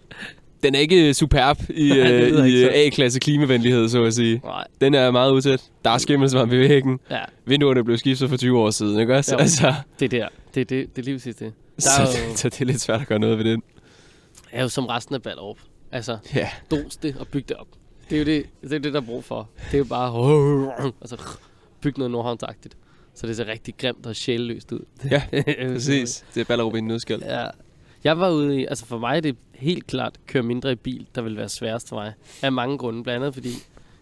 [0.62, 4.40] Den er ikke superb i, Nej, det øh, i A-klasse klimavenlighed, så at sige.
[4.44, 5.64] Nej, Den er meget utæt.
[5.84, 6.98] Der er skimmelsvamp i væggen.
[7.10, 9.34] ja, Vinduerne blev skiftet for 20 år siden, ikke også?
[9.34, 9.38] Jo.
[9.38, 10.28] Altså, det er der.
[10.54, 11.52] Det er, det, det er lige præcis det.
[11.76, 13.62] Der så, er jo, så det er lidt svært at gøre noget ved den.
[14.52, 15.56] er jo som resten af Ballerup.
[15.92, 16.48] Altså, Ja.
[16.70, 17.68] dos det og byg det op.
[18.10, 19.48] Det er jo det, det, er det der er brug for.
[19.66, 21.16] Det er jo bare altså,
[21.80, 22.76] bygge noget nordhavnsagtigt.
[23.14, 24.80] Så det ser rigtig grimt og sjælløst ud.
[25.10, 25.22] Ja,
[25.72, 26.24] Præcis.
[26.34, 27.20] Det er Ballerup i en nødskal.
[27.24, 27.46] Ja.
[28.04, 30.74] Jeg var ude i, altså for mig er det helt klart at køre mindre i
[30.74, 32.12] bil, der vil være sværest for mig.
[32.42, 33.50] Af mange grunde, blandt andet fordi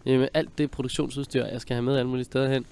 [0.05, 2.65] jamen, alt det produktionsudstyr, jeg skal have med alle mulige steder hen.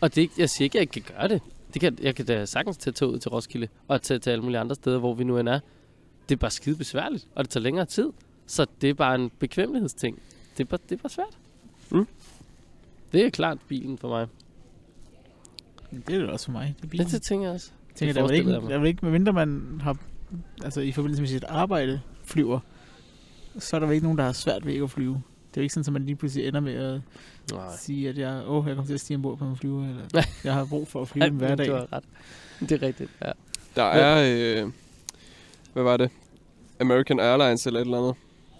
[0.00, 1.40] Og det, er ikke- jeg siger ikke, at jeg ikke kan gøre det.
[1.74, 4.58] det kan, jeg kan da sagtens tage toget til Roskilde og tage til alle mulige
[4.58, 5.60] andre steder, hvor vi nu end er.
[6.28, 8.10] Det er bare skide besværligt, og det tager længere tid.
[8.46, 10.22] Så det er bare en bekvemmelighedsting.
[10.58, 11.38] Det er bare, det er bare svært.
[11.90, 12.06] Mm.
[13.12, 14.26] Det er klart bilen for mig.
[16.06, 16.74] Det er det også for mig.
[16.78, 17.06] Det er bilen.
[17.06, 17.70] Det, det tænker jeg også.
[17.88, 19.96] Jeg tænker, det der er ikke, der er vel ikke, medmindre man har,
[20.64, 22.60] altså i forbindelse med sit arbejde, flyver,
[23.58, 25.22] så er der vel ikke nogen, der har svært ved ikke at flyve.
[25.50, 27.00] Det er jo ikke sådan, at man lige pludselig ender med at
[27.52, 27.76] Nej.
[27.78, 30.54] sige, at jeg, åh, jeg kommer til at stige ombord på en flyver, eller jeg
[30.54, 31.66] har brug for at flyve en hver men dag.
[31.66, 32.04] Du har ret.
[32.60, 33.32] Det er rigtigt, ja.
[33.76, 34.70] Der er, øh,
[35.72, 36.10] hvad var det?
[36.80, 38.14] American Airlines eller et eller andet.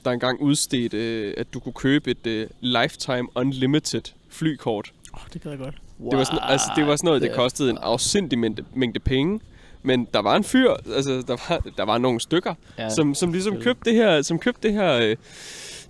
[0.05, 4.93] Der er engang udstedt, øh, at du kunne købe et øh, Lifetime Unlimited flykort.
[5.15, 5.75] Åh, det gad jeg godt.
[6.11, 9.41] Det var, sådan, altså, det var sådan noget, det kostede en afsindig mængde, mængde penge.
[9.83, 13.33] Men der var en fyr, altså der var, der var nogle stykker, Ja, som, som
[13.33, 15.17] ligesom købte det her, som købte det her, øh,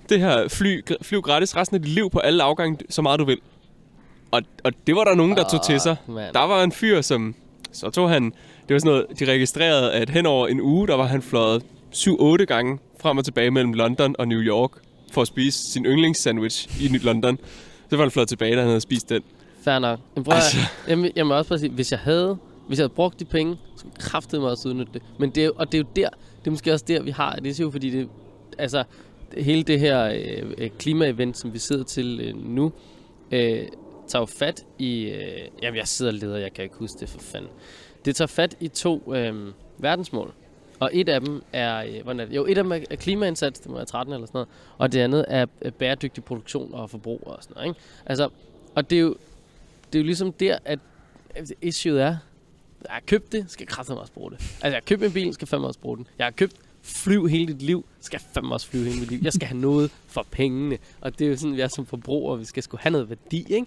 [0.08, 3.24] det her fly, flyv gratis resten af dit liv på alle afgange, så meget du
[3.24, 3.38] vil.
[4.30, 5.96] Og, og det var der nogen, der tog til sig.
[6.06, 6.34] Mand.
[6.34, 7.34] Der var en fyr, som...
[7.72, 8.24] Så tog han...
[8.68, 11.62] Det var sådan noget, de registrerede, at hen over en uge, der var han fløjet
[11.94, 14.70] 7-8 gange frem og tilbage mellem London og New York
[15.12, 17.38] for at spise sin yndlingssandwich i Ny- London.
[17.90, 19.22] Så var han fløjet tilbage, da han havde spist den.
[19.64, 19.98] Fair nok.
[20.14, 20.56] Men prøv, altså.
[20.88, 22.38] Jeg, jeg må også bare sige, hvis jeg havde,
[22.68, 25.02] hvis jeg havde brugt de penge, så kræftede mig også udnytte det.
[25.18, 27.36] Men det er, og det er jo der, det er måske også der, vi har
[27.36, 27.60] det.
[27.60, 28.08] er jo fordi, det,
[28.58, 28.84] altså,
[29.38, 30.04] hele det her
[30.58, 32.72] øh, klimaevent, som vi sidder til øh, nu,
[33.32, 33.68] øh,
[34.08, 37.08] tager jo fat i, øh, jamen jeg sidder og leder, jeg kan ikke huske det
[37.08, 37.50] for fanden.
[38.04, 39.34] Det tager fat i to øh,
[39.78, 40.34] verdensmål.
[40.84, 42.36] Og et af dem er, øh, hvordan er det?
[42.36, 44.48] Jo, et af dem er klimaindsats, det må være 13 eller sådan noget.
[44.78, 45.46] Og det andet er
[45.78, 47.68] bæredygtig produktion og forbrug og sådan noget.
[47.68, 47.80] Ikke?
[48.06, 48.28] Altså,
[48.74, 49.16] og det er jo,
[49.92, 50.78] det er jo ligesom der, at
[51.62, 52.16] issue er,
[52.84, 54.38] jeg har købt det, skal jeg kraftedeme også bruge det.
[54.40, 56.06] Altså, jeg har købt en bil, skal fandme også bruge den.
[56.18, 59.20] Jeg har købt flyv hele dit liv, skal jeg fandme også flyve hele mit liv.
[59.22, 60.78] Jeg skal have noget for pengene.
[61.00, 63.46] Og det er jo sådan, vi er som forbrugere, vi skal sgu have noget værdi,
[63.48, 63.66] ikke?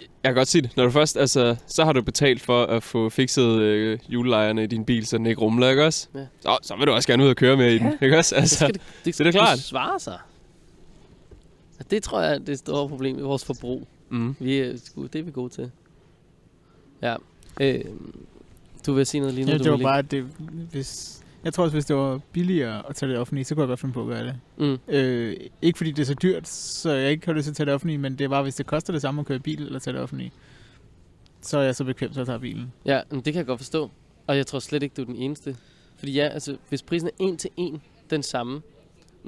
[0.00, 0.76] Jeg kan godt sige det.
[0.76, 4.66] Når du først, altså, så har du betalt for at få fikset øh, julelejerne i
[4.66, 6.08] din bil, så den ikke rumler, ikke også?
[6.14, 6.26] Ja.
[6.40, 8.34] Så, så vil du også gerne ud og køre med i den, ikke også?
[8.34, 9.56] Det Altså, skal det, det, så er det klart.
[9.56, 10.18] Det svare sig.
[11.90, 13.88] Det tror jeg er det store problem i vores forbrug.
[14.08, 14.36] mm.
[14.38, 15.70] Vi er, sgu- det er vi gode til.
[17.02, 17.16] Ja.
[17.60, 17.84] Øh,
[18.86, 19.52] du vil sige noget lige nu?
[19.52, 20.22] Ja, det var bare, at det,
[20.72, 21.20] hvis...
[21.48, 23.80] Jeg tror også, hvis det var billigere at tage det offentlige, så kunne jeg godt
[23.80, 24.40] finde på at gøre det.
[24.58, 24.78] Mm.
[24.94, 27.64] Øh, ikke fordi det er så dyrt, så jeg ikke har lyst til at tage
[27.66, 29.78] det offentlige, men det er bare, hvis det koster det samme at køre bil eller
[29.78, 30.32] tage det offentlige,
[31.40, 32.72] så er jeg så bekvemt, så jeg tager bilen.
[32.84, 33.90] Ja, men det kan jeg godt forstå.
[34.26, 35.56] Og jeg tror slet ikke, du er den eneste.
[35.98, 38.62] Fordi ja, altså, hvis prisen er en til en den samme,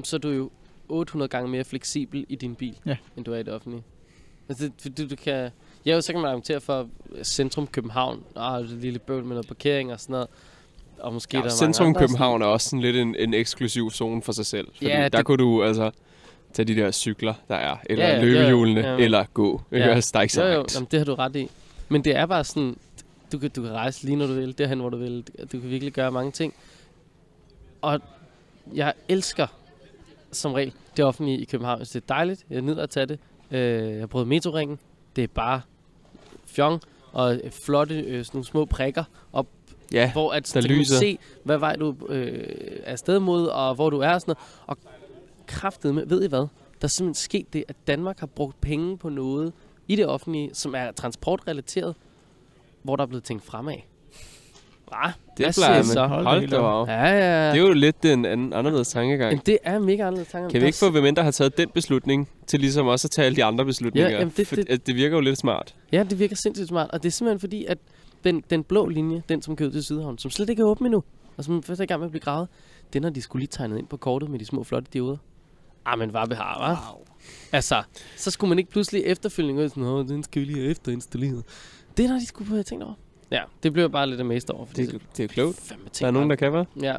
[0.05, 0.51] så er du jo
[0.89, 2.97] 800 gange mere fleksibel i din bil, Ja.
[3.17, 3.83] end du er i det offentlige.
[4.49, 5.51] Altså, det, fordi du kan...
[5.87, 6.89] Ja, jo, så kan man argumentere for
[7.23, 8.25] centrum København.
[8.37, 10.29] Ah, det et lille bøvl med noget parkering og sådan noget.
[11.01, 14.23] Og måske Ja, der er centrum København er også sådan lidt en, en eksklusiv zone
[14.23, 14.69] for sig selv.
[14.75, 15.91] Fordi Ja, der det- kunne du altså
[16.53, 19.05] tage de der cykler, der er, eller Ja, ja, løbehjulene, ja, ja.
[19.05, 19.63] eller gå.
[19.73, 19.87] Ikke?
[19.87, 19.95] Ja.
[19.95, 20.01] Ja.
[20.01, 21.51] Der er ikke så Jo, jo, jamen, det har du ret i.
[21.89, 22.77] Men det er bare sådan,
[23.33, 25.25] du kan, du kan rejse lige når du vil, derhen hvor du vil.
[25.53, 26.55] Du kan virkelig gøre mange ting.
[27.83, 28.01] Og
[28.75, 29.47] jeg elsker
[30.33, 31.79] som regel det offentlige i København.
[31.79, 32.45] Synes, det er dejligt.
[32.51, 33.19] Jeg nyder at tage det.
[33.51, 34.79] Øh, jeg har prøvet metroringen.
[35.17, 35.61] Det er bare
[36.47, 36.81] fjong
[37.13, 39.47] og flotte øh, sådan nogle små prikker op,
[39.93, 40.97] Ja, hvor at, der så kan du lyser.
[40.99, 42.45] se, hvad vej du øh,
[42.85, 44.35] er afsted mod, og hvor du er og sådan
[44.67, 44.67] noget.
[44.67, 44.79] Og
[45.47, 46.39] kraftet med, ved I hvad?
[46.41, 46.47] Der
[46.83, 49.53] er simpelthen sket det, at Danmark har brugt penge på noget
[49.89, 51.95] i det offentlige, som er transportrelateret,
[52.83, 53.75] hvor der er blevet tænkt fremad.
[54.89, 55.13] Hva?
[55.37, 55.85] det Hvad plejer man.
[55.85, 56.07] så?
[56.07, 56.89] Hold, Hold da op.
[56.89, 57.53] Ja, ja, ja.
[57.53, 59.33] Det er jo lidt den anden, anderledes tankegang.
[59.33, 60.49] Men det er mega anderledes tanker.
[60.51, 63.27] Kan vi ikke få, hvem der har taget den beslutning, til ligesom også at tage
[63.27, 64.11] alle de andre beslutninger?
[64.11, 65.75] Ja, jamen det- det- at det virker jo lidt smart.
[65.93, 66.91] Ja, det virker sindssygt smart.
[66.91, 67.79] Og det er simpelthen fordi, at
[68.25, 71.03] den, den blå linje, den som kører til Sydhavn, som slet ikke er åben endnu,
[71.37, 72.49] og som først er i gang med at blive gravet,
[72.93, 75.17] den har de skulle lige tegnet ind på kortet med de små flotte dioder.
[75.87, 76.95] Ah, men hvad har, hva'?
[76.97, 77.05] Wow.
[77.53, 77.83] Altså,
[78.17, 81.45] så skulle man ikke pludselig efterfølgende ud sådan, Åh, den skal vi lige have efterinstalleret.
[81.97, 82.95] Det er der, de skulle have tænkt over.
[83.31, 84.67] Ja, det blev jeg bare lidt amazed over.
[84.67, 85.73] fordi Det, er- det er klogt.
[86.01, 86.65] Der er nogen, der kan, være.
[86.83, 86.97] Ja.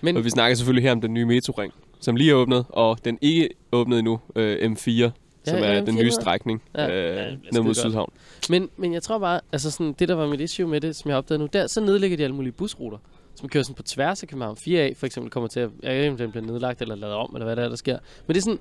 [0.00, 3.04] Men, Og vi snakker selvfølgelig her om den nye metroring, som lige er åbnet, og
[3.04, 5.10] den ikke åbnet endnu, øh, M4,
[5.44, 7.74] som ja, er den M4 nye strækning Ja, ja, øh, er ned mod.
[7.74, 8.12] Sydhavn.
[8.50, 11.08] men, men jeg tror bare, altså sådan, det der var mit issue med det, som
[11.08, 12.98] jeg har opdaget nu, der, så nedlægger de alle mulige busruter,
[13.34, 14.56] som kører sådan på tværs af København.
[14.56, 17.14] 4A for eksempel kommer til at, jeg ved ikke, om den bliver nedlagt eller lavet
[17.14, 17.98] om, eller hvad der er, der sker.
[18.26, 18.58] Men det er sådan,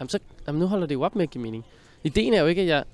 [0.00, 1.64] jamen, så, jamen, nu holder det jo op med at give mening.
[2.04, 2.84] Ideen er jo ikke, at jeg,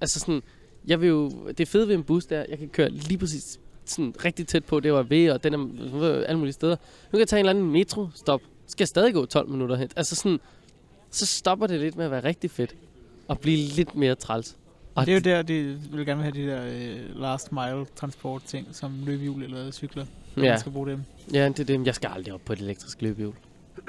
[0.00, 0.42] altså sådan,
[0.86, 4.14] jeg vil jo, det fede ved en bus, der jeg kan køre lige præcis sådan
[4.24, 6.76] rigtig tæt på, det var ved, og den er alle mulige steder.
[6.76, 9.88] Nu kan jeg tage en eller anden metro-stop, skal jeg stadig gå 12 minutter hen.
[9.96, 10.40] Altså sådan,
[11.10, 12.74] så stopper det lidt med at være rigtig fedt,
[13.28, 14.56] og blive lidt mere træls.
[14.94, 18.42] Og Det er jo der, de vil gerne have de der øh, last mile transport
[18.42, 20.50] ting, som løbehjul eller cykler, når Ja.
[20.50, 21.02] man skal bruge dem.
[21.32, 21.86] Ja, det er det.
[21.86, 23.34] Jeg skal aldrig op på et elektrisk løbehjul.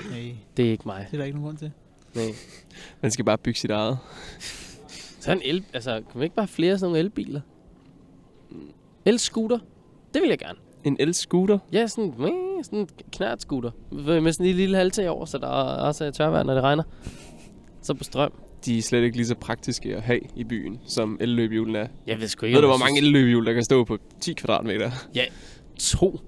[0.09, 1.07] Nej, Det er ikke mig.
[1.11, 1.71] det er der ikke nogen grund til.
[2.15, 2.35] Nej.
[3.01, 3.97] Man skal bare bygge sit eget.
[5.19, 5.63] Så en el...
[5.73, 7.41] Altså, kan vi ikke bare have flere sådan nogle elbiler?
[9.05, 9.59] El-scooter?
[10.13, 10.59] Det vil jeg gerne.
[10.83, 11.57] En el-scooter?
[11.73, 13.71] Ja, sådan, meh, sådan en knært-scooter.
[13.91, 16.83] Med sådan en lille halvtag over, så der også er tørvejr, når det regner.
[17.81, 18.31] Så på strøm.
[18.65, 21.87] De er slet ikke lige så praktiske at have i byen, som elløbehjulene er.
[22.07, 22.55] Jeg ved sgu ikke.
[22.55, 24.91] Ved du, hvor mange elløbehjul, der kan stå på 10 kvadratmeter?
[25.79, 26.19] To.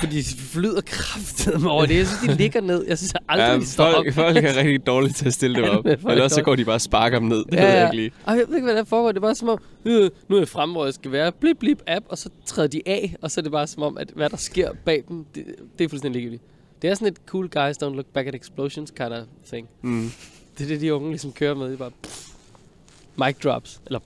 [0.00, 1.96] Fordi de flyder kraftet over det.
[1.96, 2.84] Jeg synes, de ligger ned.
[2.88, 3.94] Jeg synes aldrig, Ja, de står op.
[3.94, 5.84] folk, folk er rigtig dårlige til at stille det Ja, op.
[5.84, 7.44] men folk Eller også så går de bare og sparker dem ned.
[7.44, 8.10] Det Ja, ved jeg ikke lige.
[8.24, 9.08] Og jeg ved ikke, hvad der foregår.
[9.12, 11.32] Det er bare som om, øh, nu er jeg fremme, hvor jeg skal være.
[11.32, 12.06] Blip, blip, app.
[12.08, 13.16] Og så træder de af.
[13.22, 15.44] Og så er det bare som om, at hvad der sker bag dem, det,
[15.78, 16.42] det er fuldstændig ligegyldigt.
[16.82, 19.68] Det er sådan et cool guys don't look back at explosions kind of thing.
[19.82, 20.10] Mm.
[20.58, 21.66] Det er det, de unge ligesom kører med.
[21.66, 22.26] Det er bare pff,
[23.26, 23.80] mic drops.
[23.86, 24.00] Eller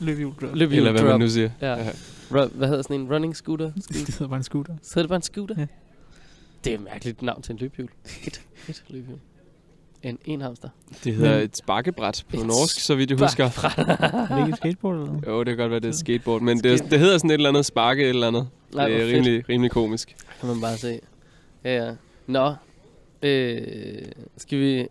[0.00, 0.50] Løbehjul drop.
[0.54, 1.10] løbehjul Eller hvad drop.
[1.10, 1.50] man nu siger.
[1.62, 1.72] Ja.
[1.74, 1.90] Ja.
[2.30, 3.72] Ru- hvad hedder sådan en running scooter?
[3.88, 4.74] Det hedder bare en scooter.
[4.82, 5.54] Så er det bare en scooter?
[5.58, 5.66] Ja.
[6.64, 7.88] Det er et mærkeligt navn til en løbehjul.
[8.26, 9.18] Et, et løbehjul.
[10.02, 10.68] En, en hamster.
[11.04, 13.44] Det hedder Men- et sparkebræt på Et norsk, så vidt jeg husker.
[13.44, 15.26] Er det ikke et skateboard eller noget?
[15.26, 16.42] Jo, det kan godt være, det er et skateboard.
[16.42, 18.48] Men det, det hedder sådan et eller andet sparke et eller andet.
[18.74, 19.14] Nej, det er fedt.
[19.14, 20.16] rimelig, rimelig komisk.
[20.40, 21.00] Kan man bare se.
[21.64, 21.94] Ja, ja.
[22.26, 22.54] Nå.
[23.22, 23.62] Øh,
[24.36, 24.86] skal vi...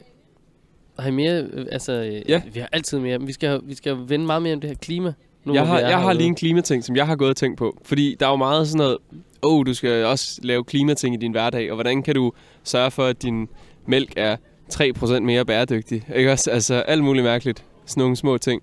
[0.99, 1.47] Har I mere?
[1.71, 2.41] Altså, øh, Ja.
[2.53, 3.19] vi har altid mere.
[3.19, 5.13] Men vi skal, vi skal vende meget mere om det her klima.
[5.47, 7.77] Nu, Jeg har, jeg har lige en klimating, som jeg har gået og tænkt på.
[7.85, 8.97] Fordi der er jo meget sådan noget,
[9.43, 12.31] åh, oh, du skal også lave klimating i din hverdag, og hvordan kan du
[12.63, 13.47] sørge for, at din
[13.85, 14.35] mælk er
[14.73, 16.03] 3% mere bæredygtig?
[16.15, 16.51] Ikke også?
[16.51, 17.63] Altså alt muligt mærkeligt.
[17.85, 18.61] Sådan nogle små ting.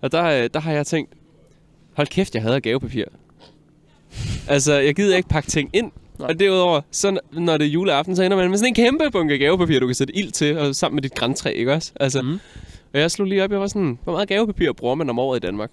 [0.00, 1.12] Og der, øh, der har jeg tænkt,
[1.96, 3.04] hold kæft, jeg hader gavepapir.
[4.48, 5.90] Altså, jeg gider ikke pakke ting ind.
[6.18, 6.28] Nej.
[6.28, 9.38] Og derudover, så når det er juleaften, så ender man med sådan en kæmpe bunke
[9.38, 11.92] gavepapir, du kan sætte ild til, og sammen med dit græntræ, ikke også?
[12.00, 12.38] Altså, Mm.
[12.94, 15.36] og jeg slog lige op, jeg var sådan, hvor meget gavepapir bruger man om året
[15.36, 15.70] i Danmark?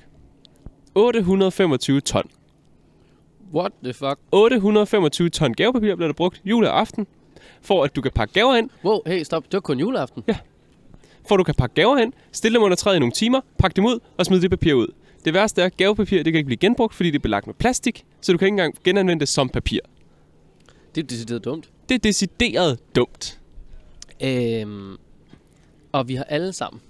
[0.95, 2.23] 825 ton.
[3.53, 4.17] What the fuck?
[4.31, 7.07] 825 ton gavepapir bliver der brugt juleaften,
[7.61, 9.43] for at du kan pakke gaver ind, Wow, hey, stop.
[9.43, 10.23] Det var kun juleaften.
[11.27, 13.75] for at du kan pakke gaver ind, stille dem under træet i nogle timer, pakke
[13.75, 14.87] dem ud og smide det papir ud.
[15.25, 17.53] Det værste er, at gavepapir det kan ikke blive genbrugt, fordi det er belagt med
[17.55, 19.79] plastik, så du kan ikke engang genanvende det som papir.
[20.95, 21.69] Det er decideret dumt.
[21.89, 23.39] Det er decideret dumt.
[24.23, 24.97] Øhm,
[25.91, 26.81] og vi har alle sammen,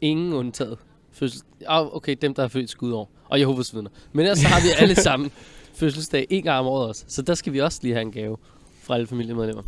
[0.00, 0.78] ingen undtaget,
[1.12, 1.42] fødsel...
[1.68, 3.90] Oh, okay, dem der har født skudår, og Jehovas vidner.
[4.12, 5.30] Men ellers så har vi alle sammen
[5.80, 7.04] fødselsdag en gang om året også.
[7.08, 8.36] Så der skal vi også lige have en gave
[8.82, 9.62] fra alle familiemedlemmer.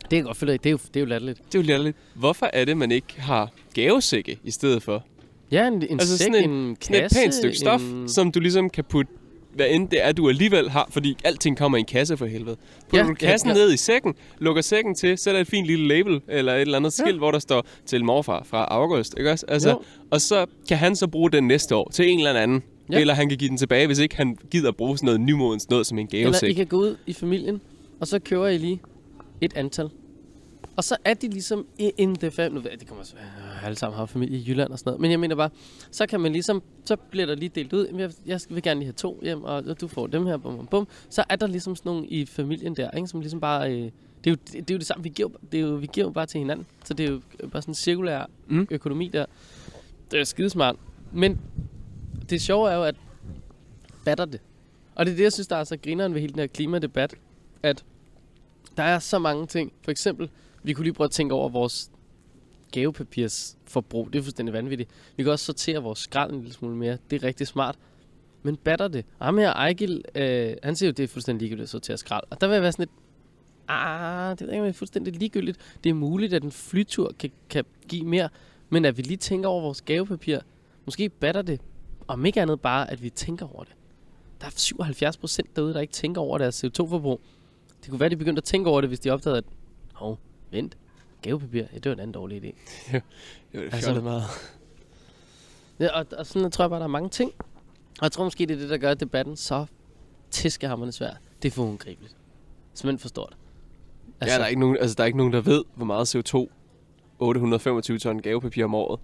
[0.00, 1.38] Det kan jeg godt følge, det er jo, det er jo latterligt.
[1.52, 1.96] Det er jo latterligt.
[2.14, 5.04] Hvorfor er det, man ikke har gavesække i stedet for?
[5.50, 8.08] Ja, en, en Altså sæk, sådan en, Sådan et kasse, pænt stykke stof, en...
[8.08, 9.12] som du ligesom kan putte
[9.54, 12.56] hvad end det er, du alligevel har, fordi alting kommer i en kasse for helvede.
[12.88, 13.64] Putter Ja, du kassen ja, ja, ja.
[13.66, 16.92] ned i sækken, lukker sækken til, sætter et fint lille label eller et eller andet
[16.92, 17.18] skilt, Ja.
[17.18, 19.44] hvor der står til morfar fra august, ikke også?
[19.48, 19.82] Altså, Jo.
[20.10, 22.62] og så kan han så bruge den næste år til en eller anden.
[22.92, 23.00] Ja.
[23.00, 25.86] Eller han kan give den tilbage, hvis ikke han gider bruge sådan noget nymodens noget
[25.86, 26.54] som en Eller I gavesæk.
[26.56, 27.60] kan gå ud i familien,
[28.00, 28.80] og så køber I lige
[29.40, 29.90] et antal.
[30.76, 32.54] Og så er de ligesom in the family.
[32.54, 34.88] Nu ved jeg, det kommer så øh, alle sammen har familie i Jylland og sådan
[34.90, 35.00] noget.
[35.00, 35.50] Men jeg mener bare,
[35.90, 37.86] så kan man ligesom, så bliver der lige delt ud.
[37.98, 40.66] Jeg, jeg vil gerne lige have to hjem, og du får dem her, bum, bum,
[40.66, 40.88] bum.
[41.10, 43.08] Så er der ligesom sådan nogle i familien der, ikke?
[43.08, 43.72] som ligesom bare...
[43.72, 43.90] Øh,
[44.24, 45.86] det er, jo, det, det er jo det samme, vi giver, det er jo, vi
[45.92, 46.66] giver jo bare til hinanden.
[46.84, 47.20] Så det er jo
[47.52, 48.66] bare sådan en cirkulær Mm.
[48.70, 49.24] økonomi der.
[50.10, 50.76] Det er skidesmart.
[51.12, 51.38] Men
[52.30, 52.94] det sjove er jo, at
[54.04, 54.40] batter det.
[54.94, 57.14] Og det er det, jeg synes, der er så grineren ved hele den her klimadebat,
[57.62, 57.84] at
[58.76, 59.72] der er så mange ting.
[59.82, 60.30] For eksempel,
[60.62, 61.90] vi kunne lige prøve at tænke over vores
[62.72, 64.12] gavepapirs forbrug.
[64.12, 64.90] Det er fuldstændig vanvittigt.
[65.16, 66.98] Vi kan også sortere vores skrald en lille smule mere.
[67.10, 67.78] Det er rigtig smart.
[68.42, 69.04] Men batter det?
[69.18, 72.24] Og ham her, Ejgil, øh, han siger jo, det er fuldstændig ligegyldigt at sortere skrald.
[72.30, 72.90] Og der vil jeg være sådan lidt,
[73.68, 75.58] ah, det ved jeg ikke, om det er fuldstændig ligegyldigt.
[75.84, 78.28] Det er muligt, at en flytur kan, kan give mere.
[78.68, 80.38] Men at vi lige tænker over vores gavepapir,
[80.84, 81.60] måske batter det.
[82.08, 83.72] Om ikke andet bare, at vi tænker over det.
[84.40, 87.20] Der er 77 procent derude, der ikke tænker over deres CO2-forbrug.
[87.82, 89.44] Det kunne være, de begyndte at tænke over det, hvis de opdagede, at
[89.92, 90.18] hov,
[90.50, 90.76] vent,
[91.22, 92.46] gavepapir, ja, det var en anden dårlig idé.
[93.52, 94.22] Det er Altså- altså, meget.
[95.80, 97.32] Ja, og, og sådan tror jeg bare, der er mange ting.
[97.98, 99.66] Og jeg tror måske, det er det, der gør debatten så
[100.30, 101.10] tiskehammerende svær.
[101.42, 102.16] Det er for ungribeligt.
[102.74, 103.36] Simpelthen for stort.
[104.20, 106.16] Altså, ja, der er, ikke nogen, altså, der er ikke nogen, der ved, hvor meget
[106.16, 106.46] CO2
[107.18, 109.00] 825 ton gavepapir om året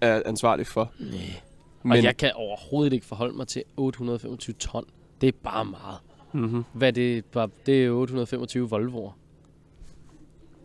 [0.00, 0.92] er ansvarlig for.
[0.98, 1.40] Nej.
[1.88, 4.84] Men, Og jeg kan overhovedet ikke forholde mig til 825 ton.
[5.20, 5.98] Det er bare meget.
[6.32, 6.64] mm-hmm.
[6.72, 7.24] Hvad er det?
[7.24, 9.12] Bare, det er 825 Volvo'er.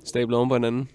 [0.05, 0.89] stablet oven på hinanden.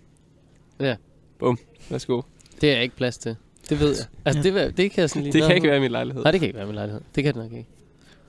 [0.81, 0.97] Ja.
[1.39, 1.59] Bum.
[1.91, 2.23] Værsgo.
[2.61, 3.37] Det er jeg ikke plads til.
[3.69, 4.07] Det ved jeg.
[4.25, 5.33] Altså, det, vil- det kan jeg sådan lige...
[5.33, 6.23] Det kan ikke være i min lejlighed.
[6.23, 7.01] Nej, det kan ikke være min lejlighed.
[7.15, 7.69] Det kan det nok ikke.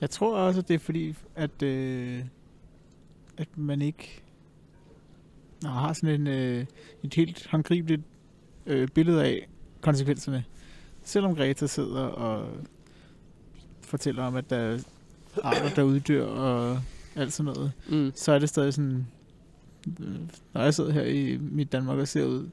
[0.00, 2.20] Jeg tror også, at det er fordi, at, øh,
[3.38, 4.22] at man ikke
[5.62, 6.66] Nå, har sådan en, øh,
[7.04, 8.02] et helt håndgribeligt
[8.66, 9.48] øh, billede af
[9.80, 10.44] konsekvenserne.
[11.02, 12.46] Selvom Greta sidder og
[13.80, 14.78] fortæller om, at der er
[15.42, 16.78] arter, der uddør og
[17.16, 18.12] alt sådan noget, Mm.
[18.14, 19.06] så er det stadig sådan,
[20.00, 20.06] øh,
[20.54, 22.48] når jeg sidder her i mit Danmark og ser ud,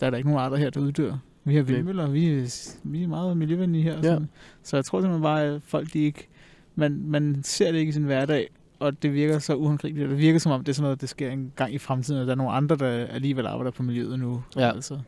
[0.00, 1.16] der er der ikke nogen arter her, der uddør.
[1.44, 3.96] Vi har vindmøller, vi er, vi er meget miljøvenlige her.
[3.98, 4.08] og Ja.
[4.08, 4.28] Sådan.
[4.62, 6.28] Så jeg tror simpelthen bare, at folk de ikke,
[6.74, 10.10] man, man ser det ikke i sin hverdag, og det virker så uhåndgribeligt.
[10.10, 12.26] Det virker som om, det er sådan noget, der sker en gang i fremtiden, og
[12.26, 14.42] der er nogle andre, der alligevel arbejder på miljøet nu.
[14.56, 14.70] Ja.
[14.74, 14.98] Altså.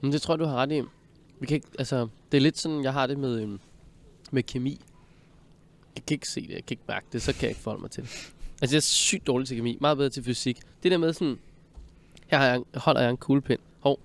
[0.00, 0.82] Men det tror jeg, du har ret i.
[1.40, 3.60] Vi kan ikke, altså, det er lidt sådan, jeg har det med, øhm,
[4.30, 4.80] med kemi.
[5.96, 7.80] Jeg kan ikke se det, jeg kan ikke mærke det, så kan jeg ikke forholde
[7.82, 8.32] mig til det.
[8.62, 10.58] Altså, jeg er sygt dårlig til kemi, meget bedre til fysik.
[10.82, 11.38] Det der med sådan,
[12.26, 13.58] her har jeg, holder jeg en kuglepind.
[13.80, 14.00] Hov,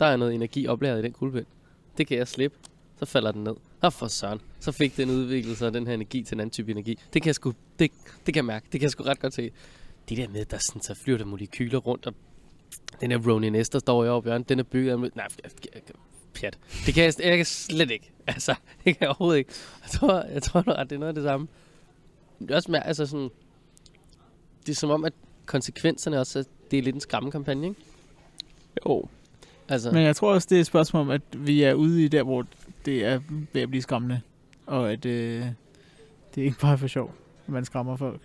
[0.00, 1.46] der er noget energi oplagret i den kuglepind.
[1.98, 2.56] Det kan jeg slippe,
[2.98, 3.54] så falder den ned.
[3.80, 6.70] Og for søren, så fik den udviklet sig den her energi til en anden type
[6.70, 6.98] energi.
[7.14, 7.90] Det kan jeg sgu, det,
[8.26, 9.50] det kan jeg mærke, det kan jeg sgu ret godt se.
[10.08, 12.14] Det der med, der sådan, så flyver der molekyler rundt, og
[13.00, 14.98] den her Ronin S, der står jeg op i hjørnet, den er bygget af...
[14.98, 15.82] Nej, jeg- jeg- jeg-
[16.40, 16.58] pjat.
[16.86, 18.10] Det kan jeg, jeg kan slet ikke.
[18.26, 19.50] Altså, det kan jeg overhovedet ikke.
[19.82, 21.48] Jeg tror, jeg tror nok, at det er noget af det samme.
[22.38, 23.30] Det er også mere, altså sådan...
[24.66, 25.12] Det er som om, at
[25.46, 27.80] konsekvenserne også er, det er lidt en skræmmekampagne, ikke?
[28.86, 29.04] Jo.
[29.68, 32.08] Altså, Men jeg tror også, det er et spørgsmål om, at vi er ude i
[32.08, 32.46] der, hvor
[32.84, 33.20] det er
[33.52, 34.20] ved at blive skræmmende.
[34.66, 35.44] Og at øh,
[36.34, 37.14] det er ikke bare for sjov,
[37.46, 38.20] at man skræmmer folk.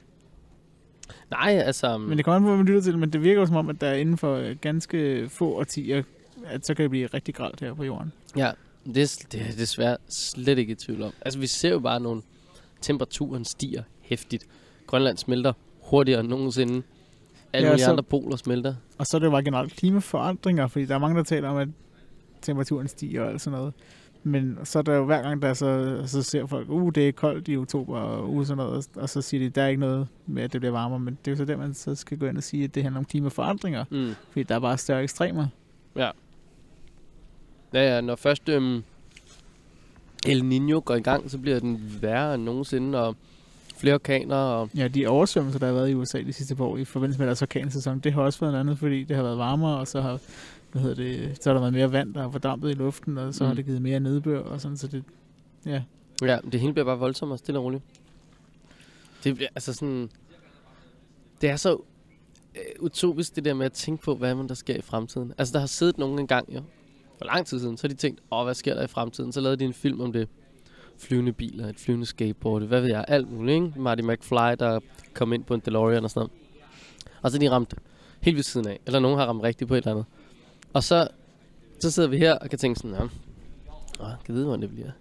[1.31, 1.97] nej, altså...
[1.97, 3.69] Men det kommer an på, hvad man lytter til, men det virker jo som om,
[3.69, 6.03] at der er inden for øh, ganske få årtier,
[6.45, 8.11] at så kan det blive rigtig gralt her på jorden.
[8.37, 8.51] Ja,
[8.85, 11.11] det er, det er desværre slet ikke i tvivl om.
[11.21, 12.21] Altså, vi ser jo bare nogle...
[12.81, 14.45] Temperaturen stiger hæftigt.
[14.87, 16.83] Grønland smelter hurtigere end nogensinde.
[17.53, 18.75] Alle Ja, så- andre poler smelter.
[18.97, 21.57] Og så er det jo bare generelt klimaforandringer, fordi der er mange, der taler om,
[21.57, 21.67] at
[22.41, 23.73] temperaturen stiger og alt sådan noget.
[24.23, 27.11] Men så er der jo hver gang, der så, så ser folk, uh, det er
[27.11, 30.07] koldt i oktober, og uh, sådan noget, og så siger de, der er ikke noget
[30.25, 32.25] med, at det bliver varmere, men det er jo så der, man så skal gå
[32.25, 34.13] ind og sige, at det handler om klimaforandringer, Mm.
[34.31, 35.47] fordi der er bare større ekstremer.
[35.95, 36.09] Ja,
[37.81, 38.83] ja, når først øhm,
[40.27, 43.15] El Niño går i gang, så bliver den værre end nogensinde, og
[43.77, 46.77] flere orkaner, og Ja, de oversvømmelser, der har været i USA de sidste par år
[46.77, 49.37] i forbindelse med deres orkansæson, det har også været noget andet, fordi det har været
[49.37, 50.19] varmere, og så har,
[50.71, 53.33] hvad hedder det, så har der været mere vand, der har fordampet i luften, og
[53.33, 53.47] så mm.
[53.47, 55.03] har det givet mere nedbør, og sådan, så det,
[55.65, 55.81] ja.
[56.21, 57.83] ja, det hele bliver bare voldsommere, stille og roligt.
[59.23, 60.09] Det bliver altså sådan...
[61.41, 61.77] Det er så
[62.55, 65.33] øh, utopisk, det der med at tænke på, hvad man der sker i fremtiden.
[65.37, 66.61] Altså, der har siddet nogen engang, jo,
[67.23, 69.31] for lang tid siden, så har de tænkt, åh, hvad sker der i fremtiden?
[69.31, 70.27] Så lavede de en film om det.
[70.97, 73.81] flyvende biler, et flyvende skateboard, hvad ved jeg, alt muligt, ikke?
[73.81, 74.79] Marty McFly, der
[75.13, 76.31] kom ind på en DeLorean og sådan noget.
[77.21, 77.73] Og så er de ramt
[78.21, 80.05] helt ved siden af, eller nogen har ramt rigtigt på et eller andet.
[80.73, 81.07] Og så,
[81.79, 83.03] så sidder vi her og kan tænke sådan, ja,
[83.99, 84.91] åh, kan vide, hvordan det bliver.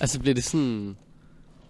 [0.00, 0.96] Altså bliver det sådan,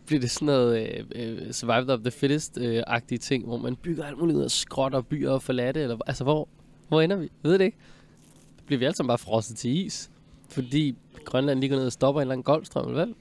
[0.07, 4.18] bliver det sådan noget øh, øh, survival of the fittest-agtige ting, hvor man bygger alt
[4.18, 6.49] muligt ud af skråt og byer og forladte, eller altså hvor,
[6.88, 7.29] hvor ender vi?
[7.42, 7.79] Ved det ikke?
[8.70, 10.11] Bliver vi alle sammen bare frosset til is?
[10.48, 13.14] Fordi Grønland lige går ned og stopper en eller anden golfstrøm, eller hvad?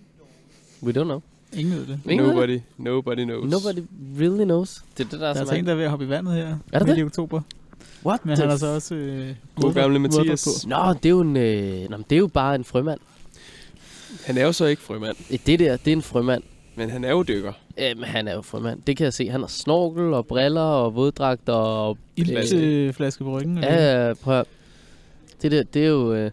[0.83, 1.21] We don't know.
[1.53, 1.99] Ingen ved det.
[2.09, 2.63] Ingen ved det.
[2.77, 3.51] Nobody, nobody knows.
[3.51, 3.85] Nobody
[4.19, 4.83] really knows.
[4.97, 6.09] Det er det, der er, Der er altså en, der er ved at hoppe i
[6.09, 6.57] vandet her.
[6.73, 6.97] Er midt det?
[6.97, 7.41] i oktober.
[8.05, 8.95] What Men han har så også...
[8.95, 10.67] Øh, God gamle Mathias.
[10.67, 12.99] Nå, det er jo en, øh, nå, men det er jo bare en frømand.
[14.25, 16.43] Han er jo så ikke frømand, Det der, det er en frømand.
[16.75, 17.53] men han er jo dykker.
[17.77, 18.81] Øhm, han er jo frømand.
[18.87, 19.29] Det kan jeg se.
[19.29, 21.97] Han har snorkel og briller og våddragt og...
[22.15, 23.57] Iltflaske øh, flaske på ryggen.
[23.57, 24.45] Ja, ja, prøv at,
[25.41, 26.13] det der, det er jo...
[26.13, 26.31] Øh,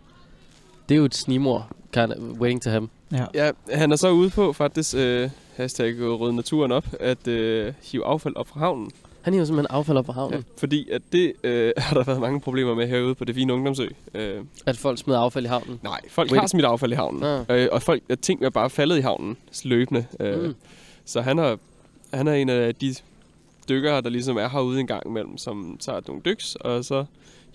[0.88, 1.70] det er jo et snimor.
[1.92, 2.90] Kind of waiting to ham.
[3.12, 3.24] ja.
[3.34, 8.04] Ja, han er så ude på faktisk, øh, hashtag rydde naturen op, at øh, hive
[8.06, 8.90] affald op fra havnen.
[9.22, 10.44] Han er jo simpelthen affald op på Ja, havnen.
[10.58, 13.88] fordi at det øh, har der været mange problemer med herude på det fine ungdomsø.
[14.14, 15.80] Øh, At folk smider affald i havnen.
[15.82, 16.40] nej, folk Wait.
[16.40, 17.22] har smidt affald i havnen.
[17.24, 17.44] Ah.
[17.50, 20.06] Øh, og folk, at ting er bare faldet i havnen løbende.
[20.20, 20.54] Øh, Mm.
[21.04, 21.56] Så han er,
[22.14, 22.94] han er en af de
[23.68, 27.04] dykkere, der ligesom er herude en gang imellem, som tager nogle dyks, og så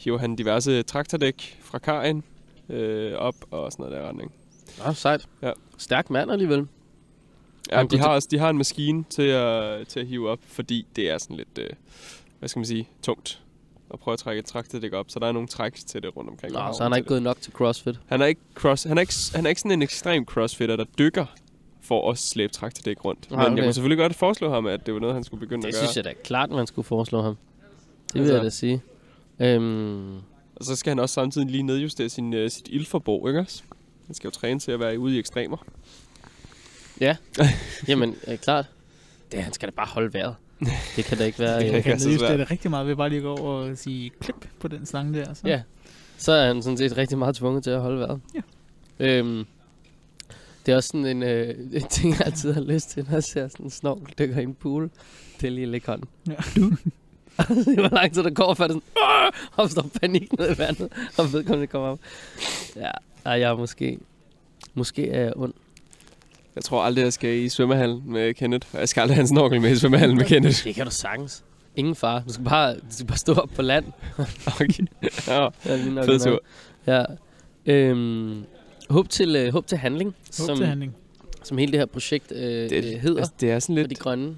[0.03, 2.23] hiver han diverse traktordæk fra kajen
[2.69, 4.31] øh, op og sådan noget der retning.
[4.83, 5.27] Ah, sejt.
[5.41, 5.51] Ja.
[5.77, 6.67] Stærk mand alligevel.
[7.71, 10.87] Ja, de har, også, de har en maskine til at, til at hive op, fordi
[10.95, 11.69] det er sådan lidt, øh,
[12.39, 13.41] hvad skal man sige, tungt
[13.93, 15.05] at prøve at trække et traktordæk op.
[15.09, 16.53] Så der er nogle træk til det rundt omkring.
[16.53, 17.93] Nå, så han er til ikke gået nok til CrossFit.
[17.93, 18.01] det.
[18.05, 20.85] Han er ikke, cross, han, er ikke, han er ikke sådan en ekstrem crossfitter, der
[20.99, 21.25] dykker
[21.81, 23.31] for at slæbe traktordæk rundt.
[23.31, 23.57] Nej, Men okay.
[23.57, 25.73] jeg kunne selvfølgelig godt foreslå ham, at det var noget, han skulle begynde Det at
[25.73, 25.83] gøre.
[25.87, 27.37] synes jeg da klart, man skulle foreslå ham.
[28.07, 28.81] Det vil Altså- jeg da sige.
[29.41, 30.15] Øhm,
[30.55, 33.63] Og så skal han også samtidig lige nedjustere sin, uh, sit ildforbrug, ikke også?
[34.05, 35.57] Han skal jo træne til at være ude i ekstremer.
[37.87, 38.65] jamen, øh, klart.
[39.31, 40.35] Det, han skal da bare holde vejret.
[40.95, 41.59] Det kan da ikke være...
[41.59, 43.77] Det kan øh, kan er nedjustere det rigtig meget ved bare lige gå over og
[43.77, 45.33] sige klip på den slange der.
[45.33, 45.41] Så.
[45.47, 45.61] Ja,
[46.17, 48.21] så er han sådan set rigtig meget tvunget til at holde vejret.
[48.35, 48.41] Ja.
[48.99, 49.45] Øhm,
[50.65, 53.23] det er også sådan en, øh, en ting, jeg altid har lyst til, når jeg
[53.23, 54.89] ser sådan en snorkel dykker i en pool.
[55.41, 56.07] Det er lige hånden.
[56.27, 56.35] Ja.
[57.65, 61.33] det var lang tid, der går, før det sådan, opstår panik ned i vandet, og
[61.33, 61.99] vedkommende kommer op.
[62.75, 62.91] Ja,
[63.25, 63.97] ej, jeg er måske,
[64.73, 65.53] måske er jeg ond.
[66.55, 68.67] Jeg tror aldrig, jeg skal i svømmehallen med Kenneth.
[68.73, 70.63] Jeg skal aldrig have en snorkel med i svømmehallen med Kenneth.
[70.63, 71.43] Det kan du sagtens.
[71.75, 72.23] Ingen far.
[72.27, 73.85] Du skal bare, du skal bare stå op på land.
[74.61, 74.85] Okay.
[75.27, 76.41] Ja, Ja, fed tur.
[76.87, 77.03] Ja.
[77.65, 78.43] Øhm,
[78.89, 80.95] håb, til, øh, håb til handling, Håb som, til handling.
[81.43, 83.17] som hele det her projekt øh, Det, øh, hedder.
[83.17, 84.35] altså, det er sådan For de lidt, grønne.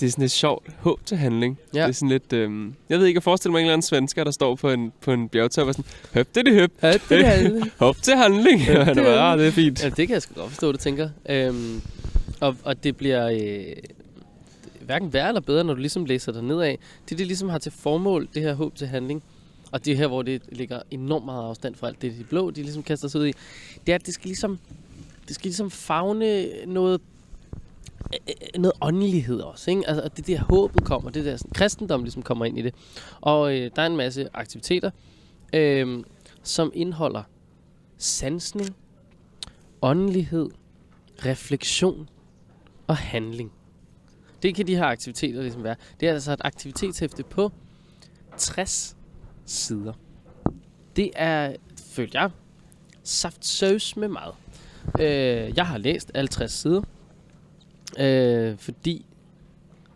[0.00, 0.66] Det er sådan lidt sjovt.
[0.78, 1.58] Håb til handling.
[1.74, 1.82] Ja.
[1.82, 4.24] Det er sådan lidt, øhm, jeg ved ikke, jeg forestiller mig en eller anden svensker,
[4.24, 7.26] der står på en, på en bjergtop og sådan, høb det, det høb, Ja, det
[7.26, 7.70] er det.
[7.78, 8.60] håb til handling.
[8.60, 9.84] Ja, er det er bare, ah, det er fint.
[9.84, 11.08] ja, det kan jeg sgu godt forstå, du tænker.
[11.28, 11.80] Øhm,
[12.40, 13.76] og, og det bliver øh,
[14.80, 16.76] hverken værre eller bedre, når du ligesom læser dig nedad.
[17.08, 19.22] Det, det ligesom har til formål, det her håb til handling,
[19.72, 22.50] og det er her, hvor det ligger enormt meget afstand fra alt det, de blå,
[22.50, 23.32] de ligesom kaster sig ud i,
[23.86, 24.58] det er, at det skal ligesom,
[25.28, 27.00] det skal ligesom fagne noget
[28.12, 29.88] Øh, noget åndelighed også, ikke?
[29.88, 32.74] Altså, det der håbet kommer, det der sådan, kristendom ligesom kommer ind i det.
[33.20, 34.90] Og øh, der er en masse aktiviteter,
[35.52, 36.04] øh,
[36.42, 37.22] som indeholder
[37.98, 38.76] sansning,
[39.82, 40.50] åndelighed,
[41.24, 42.08] refleksion
[42.86, 43.52] og handling.
[44.42, 45.76] Det kan de her aktiviteter ligesom være.
[46.00, 47.52] Det er altså et aktivitetshæfte på
[48.36, 48.96] 60
[49.46, 49.92] sider.
[50.96, 51.56] Det er,
[51.90, 52.30] følte jeg,
[53.02, 54.34] saftsøs med meget.
[55.00, 56.82] Øh, jeg har læst alle 60 sider,
[57.98, 59.04] øh, fordi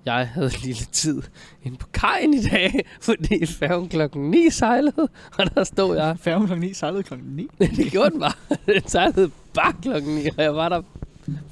[0.05, 1.23] jeg havde lige lidt tid
[1.63, 6.47] inde på kajen i dag, fordi færgen klokken 9 sejlede, og der stod jeg Færgen
[6.47, 6.55] kl.
[6.59, 7.15] 9 sejlede kl.
[7.23, 7.49] 9.
[7.77, 8.33] det gjorde den bare.
[8.67, 10.83] Den sejlede bare klokken 9, og jeg var der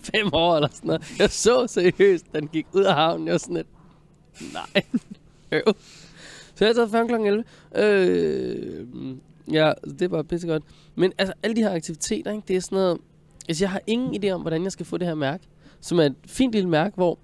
[0.02, 1.18] fem år eller sådan noget.
[1.18, 3.26] Jeg så seriøst, den gik ud af havnen.
[3.26, 3.68] Jeg var sådan lidt,
[4.52, 4.82] nej,
[5.52, 5.74] øv.
[6.54, 7.44] Så jeg taget færgen klokken 11.
[7.74, 8.86] Øh,
[9.52, 10.64] ja, det var pissegodt.
[10.94, 12.98] Men altså, alle de her aktiviteter, ikke, det er sådan noget...
[13.48, 15.44] Altså, jeg har ingen idé om, hvordan jeg skal få det her mærke.
[15.80, 17.18] Som er et fint lille mærke, hvor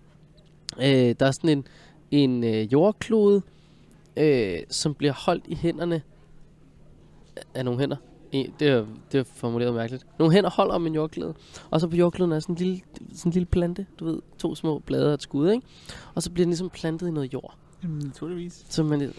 [0.78, 1.66] øh, der er sådan en,
[2.10, 3.42] en øh, jordklode,
[4.16, 6.02] øh, som bliver holdt i hænderne
[7.54, 7.96] af nogle hænder.
[8.32, 10.06] I- Det er, det er formuleret mærkeligt.
[10.18, 11.34] Nogle hænder holder om en jordklæde.
[11.70, 12.80] Og så på jordklæden er sådan en lille,
[13.14, 13.86] sådan en lille plante.
[14.00, 15.66] Du ved, to små blade og et skud, ikke?
[16.14, 17.54] Og så bliver den ligesom plantet i noget jord.
[17.82, 18.66] Jamen, naturligvis.
[18.68, 19.12] Så man, det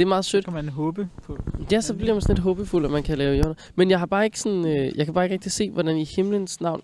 [0.00, 0.44] er meget Så sødt.
[0.44, 1.38] kan man håbe på.
[1.72, 3.54] Ja, så bliver man sådan lidt håbefuld, at man kan lave hjørner.
[3.74, 6.04] Men jeg har bare ikke sådan, øh, jeg kan bare ikke rigtig se, hvordan i
[6.04, 6.82] himlens navn,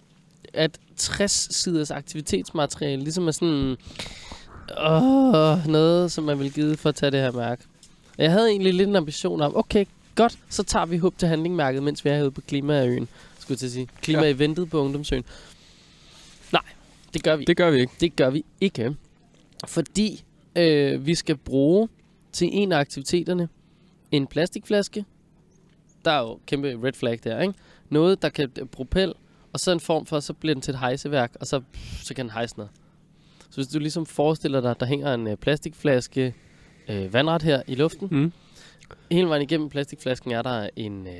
[0.55, 3.77] at 60 siders aktivitetsmateriale ligesom er sådan,
[4.85, 7.63] åh, noget, som man vil give for at tage det her mærke.
[8.19, 9.85] Jeg havde egentlig lidt en ambition om, okay,
[10.15, 13.59] godt, så tager vi håb til handlingmærket, mens vi er herude på Klimaøen, skulle jeg
[13.59, 13.89] til at sige.
[14.03, 15.25] Klimaeventet på Ungdomsøen.
[17.15, 17.45] Det gør vi.
[17.45, 17.93] Det gør vi ikke.
[18.01, 18.97] Det gør vi ikke.
[19.67, 20.25] Fordi
[20.57, 21.89] øh, vi skal bruge
[22.33, 23.49] til en af aktiviteterne
[24.11, 25.05] en plastikflaske.
[26.05, 27.55] Der er jo kæmpe red flag der, ikke?
[27.91, 29.15] Noget, der kan propel,
[29.53, 31.61] og så en form for, så bliver den til et hejseværk, og så,
[32.03, 32.67] så kan den hejse ned.
[33.51, 36.35] Så hvis du ligesom forestiller dig, at der hænger en øh, plastikflaske
[36.89, 38.33] øh, vandret her i luften, Mm.
[39.11, 41.13] hele vejen igennem plastikflasken er der en øh,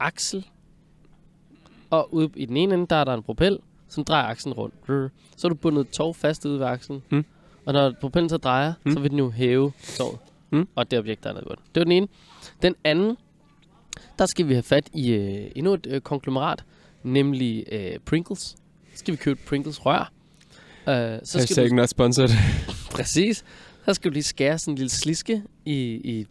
[0.00, 0.46] aksel,
[1.90, 3.58] og ude i den ene ende, der er der en propel,
[3.88, 4.74] som drejer akslen rundt.
[5.36, 7.24] Så er du bundet et tov fast ude ved akslen, Mm.
[7.66, 8.92] og når propellen så drejer, Mm.
[8.92, 10.18] så vil den jo hæve tovet,
[10.50, 10.68] Mm.
[10.74, 11.62] og det objekt, der er nede på den.
[11.74, 12.08] Det var den ene.
[12.62, 13.16] Den anden,
[14.18, 16.64] der skal vi have fat i øh, endnu et øh, konglomerat,
[17.04, 18.40] nemlig øh, Pringles.
[18.40, 18.56] Så
[18.94, 20.12] skal vi købe Pringles rør.
[20.88, 22.30] Øh, så skal Hashtag du, not sponsored.
[22.96, 23.44] præcis,
[23.84, 25.74] så skal du lige skære sådan en lille sliske i,
[26.04, 26.26] i,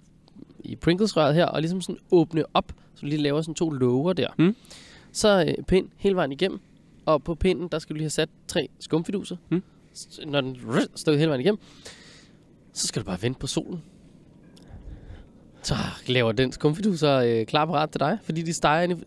[0.59, 4.13] i Pringles-røret her, og ligesom sådan åbne op, så du lige laver sådan to låger
[4.13, 4.27] der.
[4.39, 4.55] Mm.
[5.11, 6.59] Så øh, pind hele vejen igennem,
[7.05, 9.35] og på pinden, der skal du lige have sat tre skumfiduser.
[9.51, 9.63] Mm.
[9.95, 10.57] S- Når den
[10.95, 11.59] står hele vejen igennem,
[12.73, 13.81] så skal du bare vente på solen.
[15.63, 15.75] Så
[16.07, 19.03] laver den skumfiduser øh, klar parat til dig, fordi de steger ind i...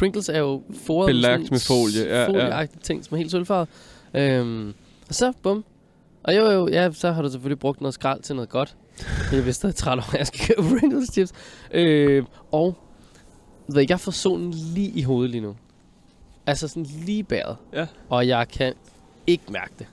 [0.00, 2.28] Pringles er jo foret Belagt med folie, ja, ja.
[2.28, 3.68] folieagtige ting, som er helt sølvfarvet.
[4.14, 4.74] Øhm,
[5.08, 5.64] og så, bum.
[6.22, 8.76] Og jo, jo, ja, så har du selvfølgelig brugt noget skrald til noget godt.
[9.32, 11.32] Jeg er vist stadig træt over, at jeg skal købe Pringles chips.
[11.74, 12.74] Øh, og
[13.68, 15.56] ved, jeg får solen lige i hovedet lige nu.
[16.46, 17.56] Altså sådan lige bæret.
[17.72, 17.86] Ja.
[18.08, 18.72] Og jeg kan
[19.26, 19.86] ikke mærke det.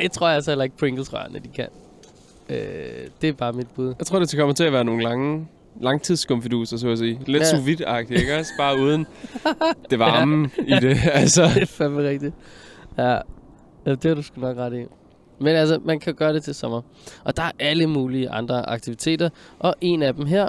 [0.00, 1.68] Jeg tror altså heller ikke Pringles-rørene, de kan.
[2.48, 2.56] Øh,
[3.20, 3.94] det er bare mit bud.
[3.98, 5.46] Jeg tror, det kommer til at være nogle lange
[5.80, 7.20] langtidsskumfiduser, så at sige.
[7.26, 7.46] Lidt Ja.
[7.46, 7.56] ja.
[7.56, 8.52] sous vide-agtigt, ikke også?
[8.58, 9.06] Bare uden
[9.90, 10.96] det varme i det.
[11.12, 12.34] Altså, det er fandme rigtigt.
[12.98, 13.10] Ja,
[13.86, 14.84] ja det har du sgu nok ret i.
[15.40, 16.82] Men altså, man kan gøre det til sommer.
[17.24, 19.28] Og der er alle mulige andre aktiviteter.
[19.58, 20.48] Og en af dem her,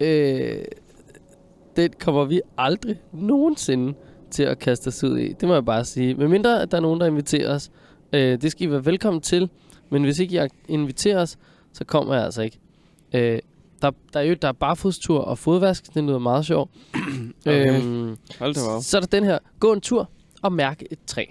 [0.00, 0.64] øh,
[1.76, 3.94] det kommer vi aldrig nogensinde
[4.30, 5.32] til at kaste os ud i.
[5.32, 6.14] Det må jeg bare sige.
[6.14, 7.70] Men mindre, at der er nogen, der inviterer os.
[8.12, 9.48] Øh, det skal I være velkommen til.
[9.90, 11.36] Men hvis ikke I inviterer os,
[11.72, 12.58] så kommer jeg altså ikke.
[13.14, 13.38] Øh,
[13.82, 15.94] der, der er jo der er barfodstur og fodvask.
[15.94, 16.70] Det lyder meget sjovt.
[17.46, 17.76] Okay.
[17.82, 18.82] Øhm, hold da op.
[18.82, 19.38] så er der den her.
[19.60, 20.10] Gå en tur
[20.42, 21.24] og mærke et træ.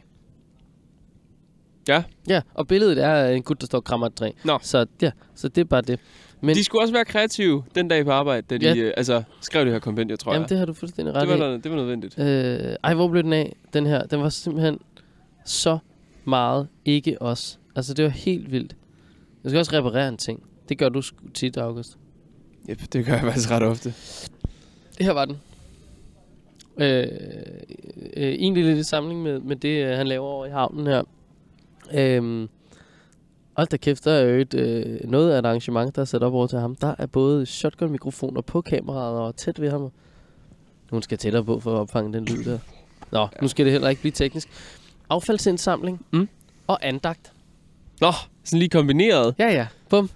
[1.88, 2.04] Ja.
[2.30, 4.32] Ja, og billedet er en gut, der står og krammer et træ.
[4.44, 4.60] Nå.
[4.62, 6.00] Så ja, så det er bare det.
[6.42, 8.76] Men De skulle også være kreative den dag på arbejde, da de Ja.
[8.76, 10.50] øh, altså, skrev det her kompendium, tror jamen, jeg.
[10.50, 11.58] det har du fuldstændig Det, ret var, i.
[11.58, 12.20] det var nødvendigt.
[12.20, 14.06] Øh, ej, hvor blev den af, den her?
[14.06, 14.80] Den var simpelthen
[15.46, 15.78] så
[16.26, 17.60] meget ikke os.
[17.76, 18.76] Altså, det var helt vildt.
[19.44, 20.44] Jeg skal også reparere en ting.
[20.70, 21.02] Det gør du
[21.34, 21.98] tit, August.
[22.70, 23.94] Yep, det gør jeg faktisk ret ofte.
[25.00, 25.38] Her var den.
[26.78, 27.08] Øh,
[28.18, 31.04] øh, egentlig lidt i samling med, med det, øh, han laver over i havnen her.
[31.94, 32.48] Øh,
[33.58, 36.24] hold da kæft, der er jo et, øh, noget af et arrangement, der er sat
[36.24, 36.76] op over til ham.
[36.76, 39.92] Der er både shotgun-mikrofoner på kameraet og tæt ved ham.
[40.92, 42.60] Nu skal tættere på for at opfange den lyd der.
[43.12, 44.48] Nå, nu skal det heller ikke blive teknisk.
[45.10, 46.30] Affaldsindsamling Mm.
[46.68, 47.34] og andagt.
[48.02, 48.12] Nå,
[48.44, 49.36] sådan lige kombineret.
[49.40, 49.68] Ja, ja.
[49.90, 50.10] Bum.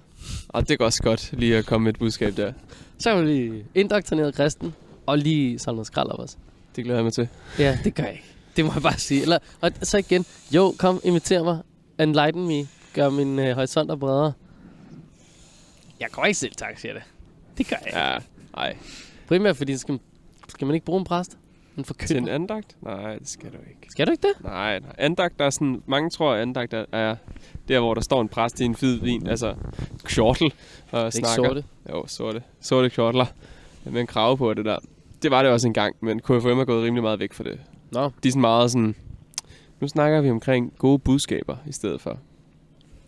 [0.48, 2.54] Og det går også godt lige at komme med et budskab der.
[3.00, 6.38] Så er vi lige indoktrineret kristen og lige samlet noget skrald op os.
[6.76, 7.28] Det glæder jeg mig til.
[7.60, 8.26] Ja, det gør jeg ikke.
[8.56, 9.22] Det må jeg bare sige.
[9.22, 11.62] Eller, og så igen, jo, kom, inviter mig.
[12.00, 12.68] Enlighten me.
[12.94, 14.34] Gør min øh, horisonter bredere.
[16.00, 17.02] Jeg går ikke selv tak, siger det.
[17.58, 18.00] Det gør jeg ikke.
[18.00, 18.18] Ja,
[18.56, 18.78] nej.
[19.28, 20.00] Primært fordi, skal,
[20.48, 21.38] skal man ikke bruge en præst?
[21.78, 22.34] En Til en forkynder.
[22.34, 22.76] andagt?
[22.82, 23.88] Nej, det skal du ikke.
[23.90, 24.44] Skal du ikke det?
[24.44, 24.96] Nej, nej.
[24.98, 25.84] Andagt, der er sådan...
[25.86, 27.16] Mange tror, at andagt er, er
[27.68, 29.56] der, hvor der står en præst i en fed vin, altså
[30.04, 30.54] kjortel,
[30.92, 31.36] og Det er ikke snakker.
[31.48, 31.64] sorte.
[31.90, 32.44] Jo, sorte.
[32.62, 33.26] Sorte kjortler
[33.86, 34.78] med en krave på det der.
[35.24, 37.60] Det var det også engang, men KFM er gået rimelig meget væk fra det.
[37.92, 38.96] Nå, De er sådan meget sådan...
[39.80, 42.18] Nu snakker vi omkring gode budskaber i stedet for.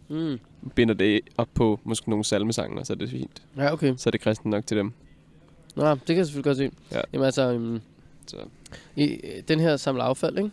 [0.09, 0.39] mm.
[0.75, 3.41] Binder det op på måske nogle salmesange, og så er det fint.
[3.57, 3.93] ja, okay.
[3.97, 4.91] Så er det kristen nok til dem.
[5.75, 6.71] Nå, det kan jeg selvfølgelig godt se.
[6.91, 7.01] Ja.
[7.13, 7.81] Jamen altså, um,
[8.27, 8.37] Så.
[8.95, 10.51] i den her samle affald, ikke?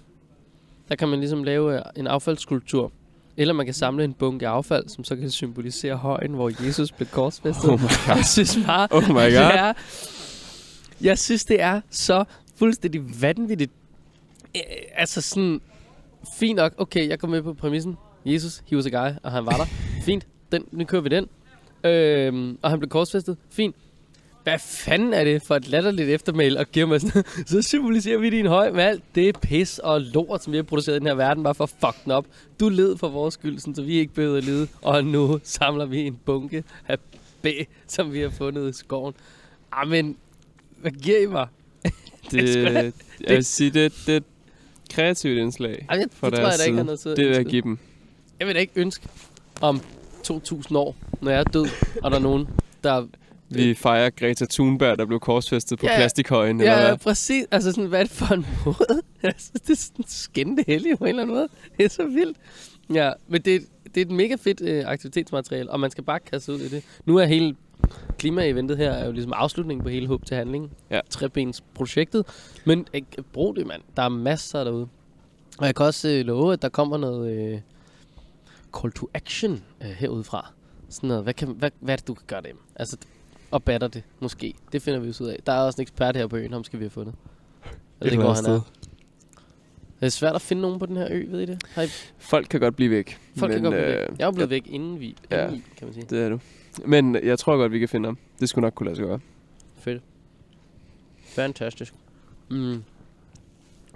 [0.89, 2.93] Der kan man ligesom lave øh, en affaldsskulptur.
[3.37, 7.09] Eller man kan samle en bunke affald, som så kan symbolisere højen, hvor Jesus blev
[7.09, 7.71] korsfæstet.
[7.71, 8.17] Oh my god.
[8.17, 9.25] Jeg synes bare, Oh my god.
[9.25, 9.73] det er,
[11.01, 12.25] jeg synes, det er så
[12.57, 13.73] fuldstændig vanvittigt.
[14.95, 15.61] Altså sådan,
[16.39, 17.97] fint nok, okay, jeg går med på præmissen.
[18.25, 19.65] Jesus, he was a guy, og han var der.
[20.05, 21.29] Fint, den, nu kører vi den.
[21.85, 23.37] Øhm, og han blev korsfæstet.
[23.51, 23.77] Fint.
[24.43, 28.31] Hvad fanden er det for et latterligt eftermæl at give mig sådan Så symboliserer vi
[28.31, 31.15] din høj med alt det pis og lort, som vi har produceret i den her
[31.15, 32.27] verden, bare for at fuck den op.
[32.61, 34.69] Du led for vores skyld, sådan, så vi ikke behøvede at lide.
[34.83, 36.99] Og nu samler vi en bunke af
[37.43, 37.47] B,
[37.87, 39.15] som vi har fundet i skoven.
[39.73, 40.17] Amen,
[40.81, 41.47] hvad giver I mig?
[42.31, 42.73] Det, da-
[43.21, 44.25] jeg vil sige, det, det er et
[44.93, 46.77] kreativt indslag Ej, det, fra det tror jeg deres da ikke side.
[46.77, 47.79] har noget Det vil jeg give dem.
[48.39, 49.09] Jeg vil da ikke ønske
[49.61, 49.81] om
[50.31, 51.67] 2.000 år, når jeg er død,
[52.03, 52.49] og der er nogen,
[52.85, 53.07] der
[53.55, 55.97] Vi fejrer Greta Thunberg, der blev korsfæstet på Ja.
[55.97, 56.89] plastikhøjen, eller Ja, hvad?
[56.91, 57.45] ja, præcis.
[57.51, 59.03] Altså sådan, hvad er det for en måde?
[59.23, 61.49] Altså, det er sådan skændende heldigt på en eller anden måde.
[61.77, 62.37] Det er så vildt.
[62.95, 66.53] Ja, men det, det er et mega fedt øh, aktivitetsmateriale, og man skal bare kaste
[66.53, 66.85] ud i det.
[67.05, 67.57] Nu er hele
[68.19, 70.71] klimaeventet her er jo ligesom afslutningen på hele Håb til Handling.
[70.91, 71.01] Ja.
[71.11, 72.27] Trebens projektet.
[72.65, 73.83] Men øh, brug det, mand.
[73.97, 74.89] Der er masser derude.
[75.59, 77.61] Og jeg kan også øh, love, at der kommer noget øh,
[78.81, 80.53] call to action øh, herudefra.
[80.89, 81.23] Sådan noget.
[81.23, 82.59] Hvad, kan, hvad, hvad er det, du kan gøre dem?
[82.77, 82.97] Altså,
[83.53, 84.55] og batter det, måske.
[84.73, 85.39] Det finder vi ud af.
[85.47, 87.15] Der er også en ekspert her på øen, ham skal vi have fundet.
[87.65, 88.61] Jeg ved Et ikke, hvor han er.
[90.01, 91.63] Det er svært at finde nogen på den her ø, ved I det?
[91.75, 91.87] Har I,
[92.19, 93.19] Folk kan godt blive væk.
[93.37, 94.19] folk men, kan godt blive øh, væk.
[94.19, 95.45] Jeg er blevet væk inden vi, ja.
[95.45, 96.07] inden I, kan man sige.
[96.11, 96.39] Det er du.
[96.87, 98.19] Men jeg tror godt, vi kan finde ham.
[98.41, 99.21] Det skulle nok kunne lade sig gøre.
[99.79, 100.03] Fedt.
[101.25, 101.95] Fantastisk.
[102.51, 102.83] Mm.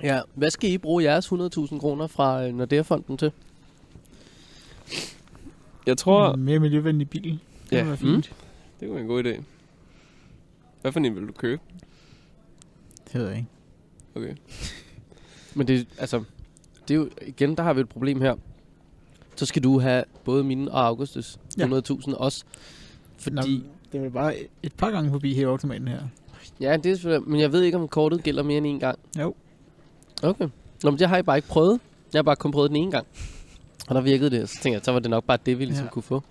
[0.03, 3.33] Ja, hvad skal I bruge jeres 100.000 kroner fra øh, Nordea-fonden til?
[5.87, 7.23] Jeg tror, Mm, Mere miljøvenlig bil.
[7.65, 7.77] Det Ja.
[7.79, 7.85] ja.
[7.85, 8.33] være fint.
[8.81, 9.43] Det kunne være en god idé.
[10.83, 11.63] Hvad for en vil du købe?
[13.13, 13.49] Det ved jeg ikke.
[14.15, 14.35] Okay.
[15.55, 16.25] Men det, altså,
[16.89, 18.35] det er jo, igen, der har vi et problem her.
[19.37, 21.67] Så skal du have både mine og Augustus Ja.
[21.67, 22.45] 100.000 også.
[23.19, 23.43] Fordi, Nå,
[23.93, 26.01] det er bare et par gange forbi hæveautomaten her.
[26.61, 28.99] ja, det er selvfølgelig, men jeg ved ikke, om kortet gælder mere end en gang.
[29.19, 29.35] Jo.
[30.23, 30.49] Okay.
[30.83, 31.81] Nå, men det har jeg bare ikke prøvet.
[32.13, 33.07] Jeg har bare kun prøvet den ene gang.
[33.89, 35.85] Og der virkede det, så tænkte jeg, så var det nok bare det, vi ligesom.
[35.85, 35.91] Ja.
[35.91, 36.23] kunne få.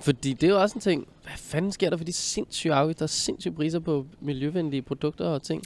[0.00, 2.98] Fordi det er jo også en ting, hvad fanden sker der for de sindssyge afgifter,
[2.98, 5.62] der er sindssyge priser på miljøvenlige produkter og ting.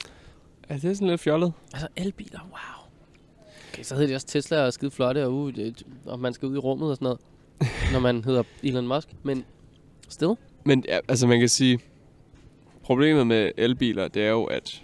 [0.69, 1.53] Er det sådan lidt fjollet?
[1.73, 2.87] Altså elbiler, wow.
[3.73, 5.51] Okay, så hedder de også Tesla og skide flotte, og, uh,
[6.05, 7.19] og man skal ud i rummet og sådan noget,
[7.93, 9.07] når man hedder Elon Musk.
[9.23, 9.45] Men
[10.09, 10.33] still,
[10.63, 11.79] Men ja, altså man kan sige,
[12.83, 14.83] problemet med elbiler, det er jo, at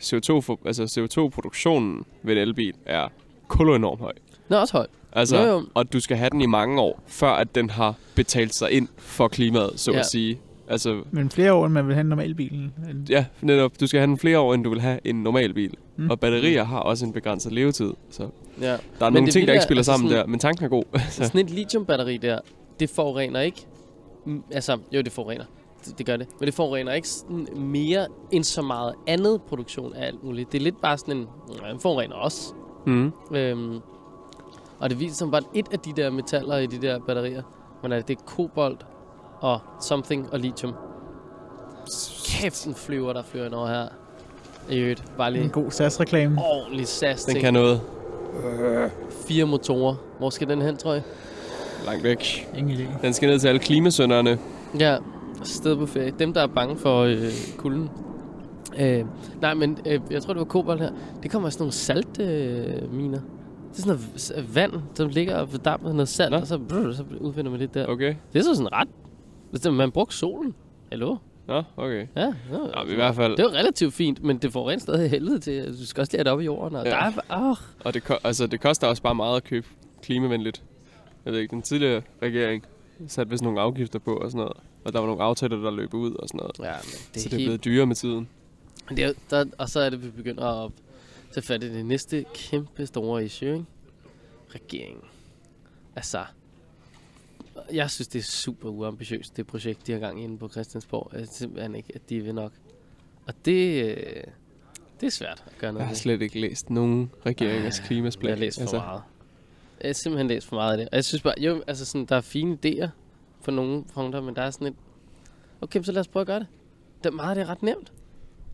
[0.00, 3.08] CO2, for, altså CO2-produktionen ved en elbil er
[3.48, 4.12] kolonormt høj.
[4.48, 4.86] den er også høj.
[5.14, 5.62] Altså, Jo, jo.
[5.74, 8.88] og du skal have den i mange år, før at den har betalt sig ind
[8.96, 9.98] for klimaet, så Ja.
[9.98, 10.40] at sige.
[10.68, 12.70] Altså, Men flere år, end man vil have en normal bil.
[13.10, 13.80] Ja, netop.
[13.80, 15.74] Du skal have den flere år, end du vil have en normal bil.
[15.96, 16.10] Mm.
[16.10, 17.92] Og batterier har også en begrænset levetid.
[18.10, 18.28] Så
[18.60, 18.66] Ja.
[18.66, 18.76] der er
[19.10, 20.30] Men nogle ting, der ikke er, spiller altså sammen sådan- der.
[20.30, 20.84] Men tanken er god.
[21.10, 22.38] Så sådan et lithiumbatteri der,
[22.80, 23.66] det forurener ikke.
[24.52, 25.44] Altså, jo, det forurener.
[25.84, 26.26] Det, det gør det.
[26.40, 30.52] Men det forurener ikke sådan mere end så meget andet produktion af alt muligt.
[30.52, 31.26] Det er lidt bare sådan en...
[31.64, 32.52] Ja, den forurener også.
[32.86, 33.12] mm.
[33.36, 33.78] Øhm,
[34.84, 37.42] og det viser sig bare et af de der metaller i de der batterier.
[37.82, 38.86] Men altså, det er kobolt
[39.40, 40.74] og something og lithium.
[42.26, 43.86] Kæft, en flyver, der flyver ind over her.
[44.70, 46.38] I øvrigt, bare lige En god SAS-reklame.
[46.42, 47.44] ordentlig sas Den ting.
[47.44, 47.80] kan noget
[49.28, 49.94] Fire motorer.
[50.18, 51.02] Hvor skal den hen, tror jeg?
[51.86, 52.48] langt væk.
[52.56, 53.02] Ingen idé.
[53.02, 54.38] Den skal ned til alle klimasønderne.
[54.78, 54.96] Ja,
[55.42, 56.12] sted på ferie.
[56.18, 57.18] Dem, der er bange for øh,
[57.56, 57.90] kulden.
[58.80, 59.04] Øh,
[59.40, 60.90] nej, men øh, jeg tror, det var kobolt her.
[61.22, 62.82] Det kommer af sådan nogle saltminer.
[62.82, 63.20] Øh, miner.
[63.76, 66.36] Det er sådan noget s- vand, som ligger og fordamper noget salt, Nå.
[66.36, 67.86] og så, brr, så udfinder man lidt der.
[67.86, 68.14] Okay.
[68.32, 68.88] Det er så sådan ret...
[69.64, 70.54] Det, man brugte solen.
[70.90, 71.16] Hallo?
[71.46, 72.06] Nå, okay.
[72.16, 72.32] Ja, ja.
[72.50, 73.36] Nå, i hvert fald...
[73.36, 75.78] Det var relativt fint, men det får rent stadig helvede til.
[75.80, 76.76] Du skal også lære det op i jorden.
[76.76, 76.90] Og Ja.
[76.90, 77.12] der er,
[77.50, 79.66] oh, Og det, altså, det koster også bare meget at købe
[80.02, 80.62] klimavenligt.
[81.24, 82.64] Jeg ved ikke, den tidligere regering
[83.08, 84.56] satte vist nogle afgifter på og sådan noget.
[84.84, 86.58] Og der var nogle aftaler, der løb ud og sådan noget.
[86.58, 88.28] ja, men det er, så det er helt blevet dyrere med tiden.
[88.88, 90.70] Det er, der, og så er det, vi begynder at
[91.34, 93.64] tage fat i det næste kæmpe store issue, ikke?
[94.54, 95.04] Regeringen.
[95.96, 96.24] Altså,
[97.72, 101.10] jeg synes, det er super uambitiøst, det projekt, de har gang inde på Christiansborg.
[101.12, 102.52] Jeg synes simpelthen ikke, at de vil nok.
[103.26, 103.96] Og det, øh,
[105.00, 105.96] det er svært at gøre Jeg noget har ved.
[105.96, 108.30] slet ikke læst nogen regeringers Jeg klimasplan.
[108.32, 108.76] har læst for altså.
[108.76, 109.02] meget.
[109.80, 110.88] Jeg har simpelthen læst for meget af det.
[110.88, 112.88] Og jeg synes bare, jo, altså sådan, der er fine idéer
[113.44, 114.74] på nogle punkter, men der er sådan et,
[115.60, 116.46] okay, så lad os prøve at gøre det.
[117.04, 117.92] det er meget af det er ret nemt.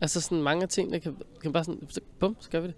[0.01, 2.75] Altså sådan mange ting, der kan, kan bare sådan, så, bum, så gør vi det.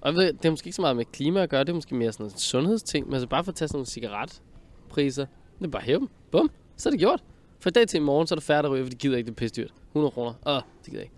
[0.00, 1.74] Og jeg ved, det er måske ikke så meget med klima at gøre, det er
[1.74, 5.26] måske mere sådan en sundhedsting, men altså bare for at tage sådan nogle cigaretpriser,
[5.58, 7.24] det er bare hæve dem, bum, så er det gjort.
[7.60, 9.16] For i dag til i morgen, så er der færre, der ryger, for de gider
[9.16, 9.72] ikke, det er pisse dyrt.
[9.90, 11.14] 100 kroner, åh, det gider jeg ikke.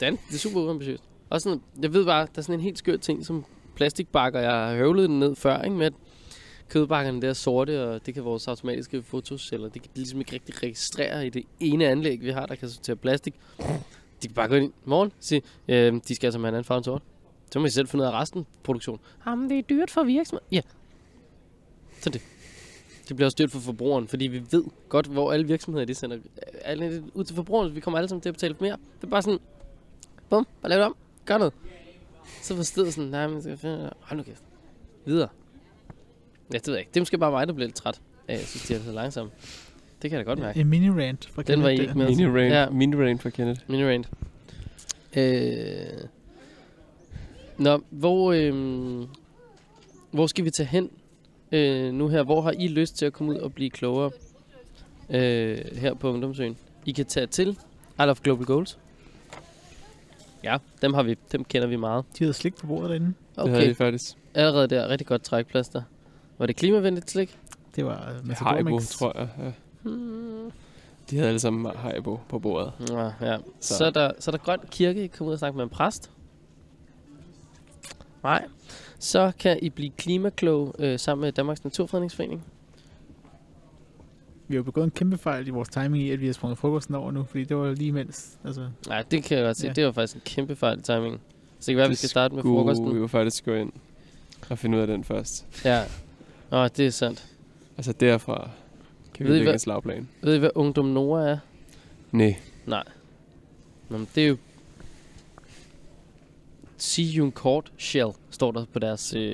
[0.00, 1.02] Dan, det er super uambitiøst.
[1.30, 3.44] Og sådan, jeg ved bare, der er sådan en helt skør ting, som
[3.74, 5.92] plastikbakker, jeg har høvlet den ned før, ikke, med at
[6.68, 10.32] kødbakkerne der er sorte, og det kan vores automatiske fotoceller, det kan de ligesom ikke
[10.32, 13.34] rigtig registrere i det ene anlæg, vi har, der kan sortere plastik.
[14.22, 16.54] De kan bare gå ind i morgen og sige, øh, de skal altså have en
[16.54, 17.02] anden farve end sort.
[17.52, 19.00] Så må I selv finde ud af resten produktion.
[19.26, 20.46] Jamen, det er dyrt for virksomheden.
[20.52, 20.60] Ja.
[22.00, 22.22] Så det.
[23.08, 26.18] Det bliver også dyrt for forbrugeren, fordi vi ved godt, hvor alle virksomheder de sender
[26.64, 27.74] alle det ud til forbrugeren.
[27.74, 28.76] Vi kommer alle sammen til at betale for mere.
[29.00, 29.38] Det er bare sådan,
[30.30, 30.96] bum, bare lav det om.
[31.24, 31.52] Gør noget.
[32.42, 34.42] Så stedet sådan, nej, men skal finde, hold nu kæft.
[35.04, 35.28] Videre.
[36.52, 36.90] Ja, det ved jeg ikke.
[36.90, 38.00] Det er måske bare mig, der bliver lidt træt.
[38.28, 39.32] af, Jeg synes, de er så langsomme.
[40.02, 40.60] Det kan jeg da godt mærke.
[40.60, 42.06] En mini-rant fra Den var I ikke med.
[42.08, 42.62] Mini rain, Ja.
[42.62, 42.70] ja.
[42.70, 43.60] mini rain for Kenneth.
[43.68, 44.08] Mini rant.
[45.16, 45.98] Øh...
[47.58, 49.06] Nå, hvor, øh...
[50.10, 50.90] hvor skal vi tage hen
[51.52, 52.22] øh, nu her?
[52.22, 54.10] Hvor har I lyst til at komme ud og blive klogere
[55.10, 56.56] øh, her på Ungdomsøen?
[56.86, 57.48] I kan tage til
[57.98, 58.78] I Love Global Goals.
[60.44, 62.04] Ja, dem, har vi, dem kender vi meget.
[62.18, 63.06] De havde slik på bordet derinde.
[63.06, 63.14] Det
[63.48, 64.16] havde Okay, de faktisk.
[64.34, 64.88] allerede der.
[64.88, 65.82] Rigtig godt trækplaster.
[66.38, 67.38] Var det klimavenligt slik?
[67.76, 68.88] Det var uh, Matador Haribo, Mix.
[68.90, 69.28] tror jeg.
[69.38, 69.50] Ja.
[69.90, 70.52] Hmm.
[71.10, 72.72] De havde alle sammen Haribo på bordet.
[72.90, 73.36] Ja, ja.
[73.60, 73.74] Så.
[73.76, 73.84] Så.
[73.84, 75.04] er der, så er der grøn kirke.
[75.04, 76.10] I kan ud og snakke med en præst.
[78.22, 78.44] Nej.
[78.98, 82.44] Så kan I blive klimaklog øh, sammen med Danmarks Naturfredningsforening.
[84.48, 86.58] Vi har jo begået en kæmpe fejl i vores timing i, at vi har sprunget
[86.58, 88.38] frokosten over nu, fordi det var lige mens.
[88.44, 89.66] Altså, Nej, det kan jeg godt se.
[89.66, 89.72] Ja.
[89.72, 91.20] Det var faktisk en kæmpe fejl i timingen.
[91.60, 92.94] Så det kan være, at vi Det skal starte med Skulle frokosten.
[92.94, 93.72] vi jo faktisk gå ind
[94.50, 95.46] og finde ud af den først.
[95.64, 95.82] Ja.
[96.52, 97.26] Åh, det er sandt.
[97.76, 98.50] Altså derfra
[99.16, 100.08] kan vi Ved I lægge hvad- en slagplan.
[100.22, 101.38] Ved I, hvad Ungdom Nora er?
[102.12, 102.82] Nej.
[103.88, 104.36] Nå, men det er jo...
[106.78, 109.26] See you in court shell, står der på deres øh,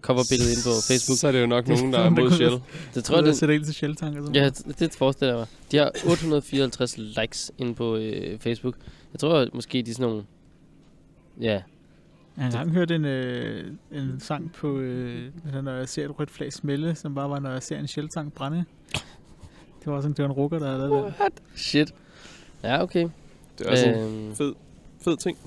[0.00, 1.18] coverbillede inde på Facebook.
[1.18, 2.60] Så er det jo nok nogen, der er mod Shell.
[2.94, 4.62] Det tror jeg, det, sætter ind til Shell-tank og sådan ja, noget.
[4.66, 5.46] det, det forestiller jeg mig.
[5.72, 8.74] De har 854 likes inde på øh, Facebook.
[9.12, 10.24] Jeg tror at måske, de er sådan nogle...
[11.40, 11.62] Ja,
[12.36, 15.32] Jeg har hørt en, øh, en sang på, øh,
[15.62, 18.32] når jeg ser et rødt flag smelle, som bare var, når jeg ser en Shell-tank
[18.32, 18.64] brænde.
[19.84, 21.42] Det var var en rukker, der havde lavet det.
[21.56, 21.94] shit.
[22.62, 23.08] Ja, okay.
[23.58, 24.54] Det er også en Øhm, fed,
[25.00, 25.38] fed ting.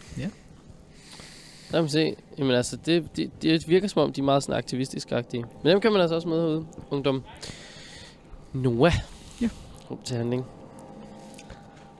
[1.71, 2.15] Lad mig se.
[2.37, 5.45] Jamen altså, det, det, det virker som om, de er meget sådan aktivistisk-agtige.
[5.63, 6.65] Men dem kan man altså også møde herude.
[6.89, 7.23] Ungdom.
[8.53, 8.93] Noah.
[9.41, 9.49] Ja.
[9.91, 10.45] Rum til handling.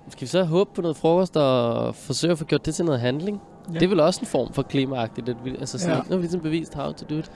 [0.10, 3.00] Skal vi så håbe på noget frokost og forsøge at få gjort det til noget
[3.02, 3.42] handling?
[3.70, 3.74] Ja.
[3.74, 5.30] Det er vel også en form for klimaagtigt.
[5.30, 5.98] At vi, altså sådan, Ja.
[5.98, 6.04] ja.
[6.04, 7.32] Nu har vi ligesom bevist how to do it.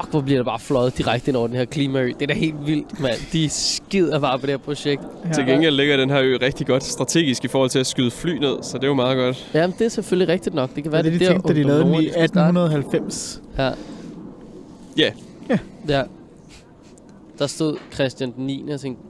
[0.00, 2.06] Fuck, hvor bliver der bare fløjet direkte ind over den her klimaø.
[2.06, 3.14] Det er da helt vildt, mand.
[3.32, 5.02] De skider bare på det her projekt.
[5.24, 5.32] Ja.
[5.32, 8.38] Til gengæld ligger den her ø rigtig godt strategisk i forhold til at skyde fly
[8.38, 9.50] ned, så det er jo meget godt.
[9.54, 10.74] Jamen, det er selvfølgelig rigtigt nok.
[10.74, 12.28] Det kan være, er det, de der, tænkte, da de lavede den i de skal
[12.28, 12.48] starte.
[12.48, 13.42] 1890?
[13.58, 13.70] Ja.
[14.96, 15.12] Ja.
[15.88, 16.02] Ja.
[17.38, 18.64] Der stod Christian den 9.
[18.72, 19.02] og tænkte,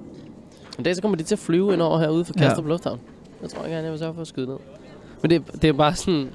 [0.78, 2.42] en dag så kommer de til at flyve ind over herude for Ja.
[2.42, 3.00] Kastrup Lufthavn.
[3.42, 4.56] Jeg tror ikke, jeg vil sørge for at skyde ned.
[5.22, 6.28] Men det, det er bare sådan,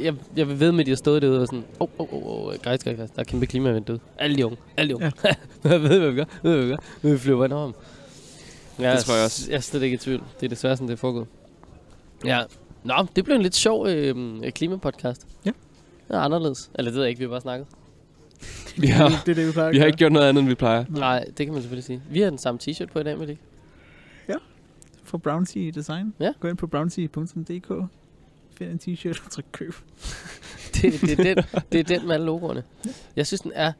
[0.00, 2.26] jeg, jeg vil ved med, at de har stået derude og sådan, åh, åh, åh,
[2.26, 4.00] åh, guys, guys, guys, der er kæmpe klimaevent derude.
[4.18, 5.12] Alle de unge, alle de unge.
[5.24, 5.34] Ja.
[5.70, 7.08] jeg ved, hvad vi gør, jeg ved, hvad vi gør.
[7.12, 7.74] Vi flyver ind over dem.
[8.78, 9.50] Jeg, Det tror jeg også.
[9.50, 10.22] Jeg er slet ikke i tvivl.
[10.40, 11.26] Det er desværre sådan, det er foregået.
[12.24, 12.42] Ja.
[12.84, 15.26] Nå, det blev en lidt sjov øh, klimapodcast.
[15.44, 15.50] Ja.
[16.08, 16.70] Det er anderledes.
[16.74, 17.66] Eller det ved jeg ikke, vi har bare snakket.
[18.76, 20.54] Vi har, Det er det, vi plejer vi har ikke gjort noget andet, end vi
[20.54, 20.84] plejer.
[20.88, 22.02] Nej, det kan man selvfølgelig sige.
[22.10, 23.38] Vi har den samme t-shirt på i dag, med det.
[25.12, 26.14] For Brownsea Design.
[26.20, 26.32] Ja.
[26.40, 27.72] Gå ind på brownsea.dk.
[28.58, 29.74] Find en t-shirt og tryk køb.
[30.74, 32.62] Det, det, er den, det er den med alle logoerne.
[33.16, 33.72] Jeg synes, den er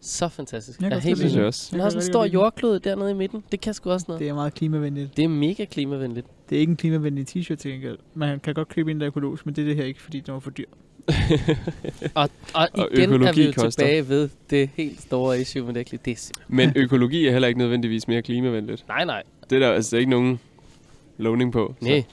[0.00, 0.80] så fantastisk.
[0.80, 1.68] Jeg Jeg er helt Det jeg også.
[1.72, 3.44] Den har sådan en stor jordklode dernede i midten.
[3.52, 4.20] Det kan sgu også noget.
[4.20, 5.16] Det er meget klimavenligt.
[5.16, 6.26] Det er mega klimavenligt.
[6.50, 7.98] Det er ikke en klimavenlig t-shirt til gengæld.
[8.14, 10.20] Man kan godt købe en, der er økologisk, men det er det her ikke, fordi
[10.20, 10.64] den var for dyr.
[12.14, 13.70] Og, og Og igen er økologi vi jo koster.
[13.70, 16.04] tilbage ved det helt store issue med det.
[16.04, 18.88] Det er Men økologi er heller ikke nødvendigvis mere klimavenligt.
[18.88, 19.22] nej, nej.
[19.50, 20.40] Det er der altså ikke nogen
[21.18, 21.74] lovning på.
[21.80, 22.04] Så Nej.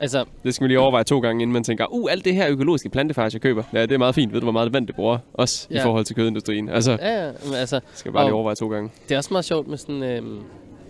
[0.00, 2.48] Altså, Det skal man lige overveje to gange, inden man tænker, uh, alt det her
[2.48, 3.62] økologiske plantefarge, jeg køber.
[3.72, 4.32] Ja, det er meget fint.
[4.32, 5.18] Ved du, hvor meget vand det bruger?
[5.34, 5.80] Også ja.
[5.80, 6.68] i forhold til kødindustrien.
[6.68, 8.90] Altså, ja, ja, men altså, skal bare lige overveje to gange.
[9.08, 10.02] det er også meget sjovt med sådan...
[10.02, 10.40] Øhm,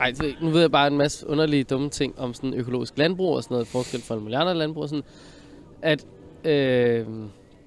[0.00, 3.36] ej, det nu ved jeg bare en masse underlige dumme ting om sådan økologisk landbrug
[3.36, 5.04] og sådan noget, forskel fra andre landbrug og sådan,
[5.82, 6.06] at
[6.44, 7.06] øh,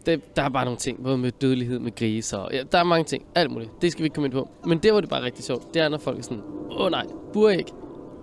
[0.05, 2.83] det, der er bare nogle ting, både med dødelighed med grise og ja, der er
[2.83, 3.71] mange ting, alt muligt.
[3.81, 4.49] Det skal vi ikke komme ind på.
[4.65, 6.91] Men det, hvor det bare rigtig sjovt, det er, når folk er sådan, åh oh,
[6.91, 7.65] nej, buræg,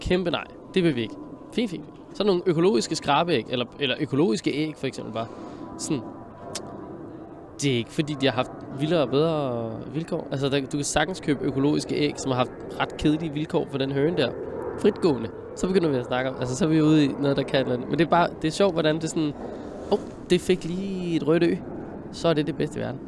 [0.00, 0.44] kæmpe nej,
[0.74, 1.14] det vil vi ikke.
[1.54, 1.84] Fint, fint.
[2.14, 5.26] Så nogle økologiske skrabeæg, eller, eller økologiske æg for eksempel bare.
[5.78, 6.02] Sådan,
[7.62, 8.50] det er ikke fordi, de har haft
[8.80, 10.28] vildere og bedre vilkår.
[10.30, 12.50] Altså, der, du kan sagtens købe økologiske æg, som har haft
[12.80, 14.30] ret kedelige vilkår for den høne der.
[14.78, 15.28] Fritgående.
[15.56, 17.56] Så begynder vi at snakke om, altså så er vi ude i noget, der kan
[17.56, 17.88] et eller andet.
[17.90, 19.32] Men det er bare, det er sjovt, hvordan det er sådan,
[19.90, 19.98] åh, oh,
[20.30, 21.54] det fik lige et rødt ø.
[22.12, 23.00] Så er det det bedste i verden.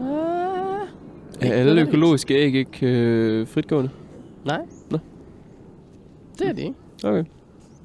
[0.00, 0.88] Ah,
[1.40, 3.90] Er alle økologiske æg ikke øh, fritgående?
[4.44, 4.66] Nej.
[4.90, 4.98] Nå.
[6.38, 6.74] Det er det ikke.
[7.04, 7.24] Okay.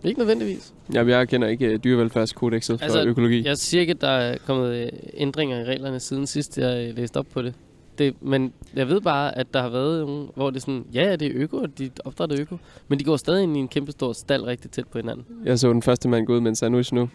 [0.04, 0.74] Ikke nødvendigvis.
[0.93, 3.45] Jamen, jeg kender ikke øh, dyrevelfærdskodexet for Altså, økologi.
[3.45, 6.97] Jeg siger ikke, at der er kommet øh, ændringer i reglerne siden sidst, jeg øh,
[6.97, 7.54] læste op på det.
[7.97, 8.16] det.
[8.22, 11.16] Men jeg ved bare, at der har været nogle, hvor det er sådan, ja, ja,
[11.16, 12.58] det er øko, og de opdrætter øko.
[12.88, 15.26] Men de går stadig ind i en kæmpe stor stald rigtig tæt på hinanden.
[15.45, 17.10] Jeg så den første mand gå ud med en sandwich nu.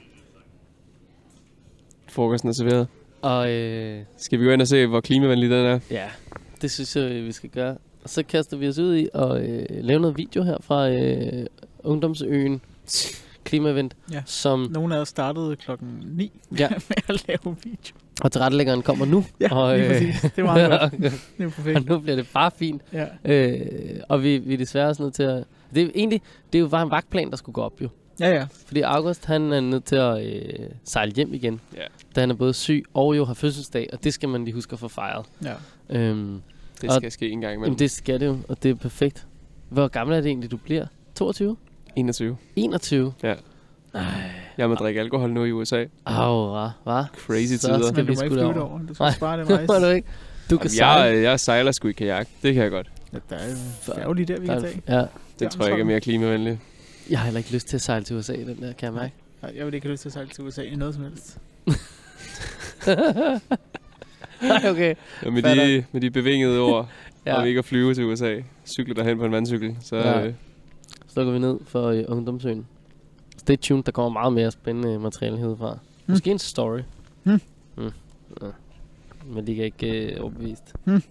[2.08, 2.86] Frokosten er serveret.
[3.22, 5.78] Og øh, Skal vi gå ind og se, hvor klimavenlig den er?
[5.90, 6.06] ja,
[6.62, 7.76] det synes jeg, vi skal gøre.
[8.04, 11.46] Og så kaster vi os ud i at øh, lave noget video her fra øh,
[11.84, 12.60] Ungdomsøen
[13.44, 14.22] Klimaevent, Ja.
[14.26, 16.68] som, Nogle af os startede klokken 9 Ja.
[16.88, 17.94] med at lave video.
[18.22, 19.24] og tilrettelæggeren kommer nu.
[19.40, 20.20] Ja, og, lige præcis.
[20.20, 20.92] Det er meget godt.
[21.00, 21.04] Det
[21.38, 21.88] er og perfekt.
[21.88, 22.82] nu bliver det bare fint.
[22.92, 23.06] Ja.
[23.24, 25.44] Øh, og vi, vi er desværre også nødt til at...
[25.74, 26.22] Det er jo egentlig,
[26.52, 27.88] det er jo bare en vagtplan, der skulle gå op jo.
[28.20, 28.46] ja, ja.
[28.66, 30.42] Fordi August, han er nødt til at øh,
[30.84, 31.60] sejle hjem igen.
[31.76, 31.82] Ja.
[32.16, 34.72] Da han er både syg og jo har fødselsdag, og det skal man lige huske
[34.72, 35.26] at få fejret.
[35.44, 35.54] ja.
[35.90, 36.42] Øhm,
[36.80, 37.64] Det Og- skal ske en gang imellem.
[37.64, 39.26] jamen det skal det jo, og det er perfekt.
[39.68, 40.86] Hvor gammel er det egentlig, du bliver?
[41.14, 41.56] 22?
[41.96, 42.36] 21.
[42.56, 43.12] 21?
[43.22, 43.34] Ja.
[43.94, 44.04] Nej.
[44.58, 45.84] Jeg må drikke alkohol nu i USA.
[46.06, 46.50] Au,
[46.84, 47.04] hva?
[47.26, 47.92] Crazy Så tider.
[47.92, 48.78] skal vi sgu derover.
[48.78, 49.86] Du skal Nej, spare det rejse.
[49.86, 50.08] du ikke.
[50.50, 51.16] Du kan Jamen, sejle.
[51.16, 52.28] jeg, jeg sejler sgu i kajak.
[52.42, 52.90] Det kan jeg godt.
[53.12, 54.82] Ja, der er færge lige der, vi kan tage.
[54.88, 55.04] Ja.
[55.38, 56.58] Det tror jeg ikke er mere klimavenligt.
[57.10, 59.12] Jeg har heller ikke lyst til at sejle til USA, den der, kan jeg mærke.
[59.42, 61.38] Nej, jeg vil ikke have lyst til at sejle til USA i noget som helst.
[64.42, 64.94] Nej, okay.
[65.24, 66.88] Ja, med, de, med de bevingede ord
[67.26, 67.34] Ja.
[67.40, 68.36] om ikke at flyve til USA,
[68.66, 70.26] cykle derhen på en vandcykel, så ja.
[70.26, 70.32] øh,
[71.14, 72.66] Så lukker vi ned for øh, Ungdomsøen.
[73.36, 75.78] Stay tuned, der kommer meget mere spændende materiale herfra.
[76.06, 76.80] Måske en story.
[77.22, 77.40] Hmm.
[77.76, 77.90] Mm.
[78.42, 78.46] Ja.
[79.26, 80.74] Men de kan ikke øh, overbevist.
[80.84, 81.02] Hmm.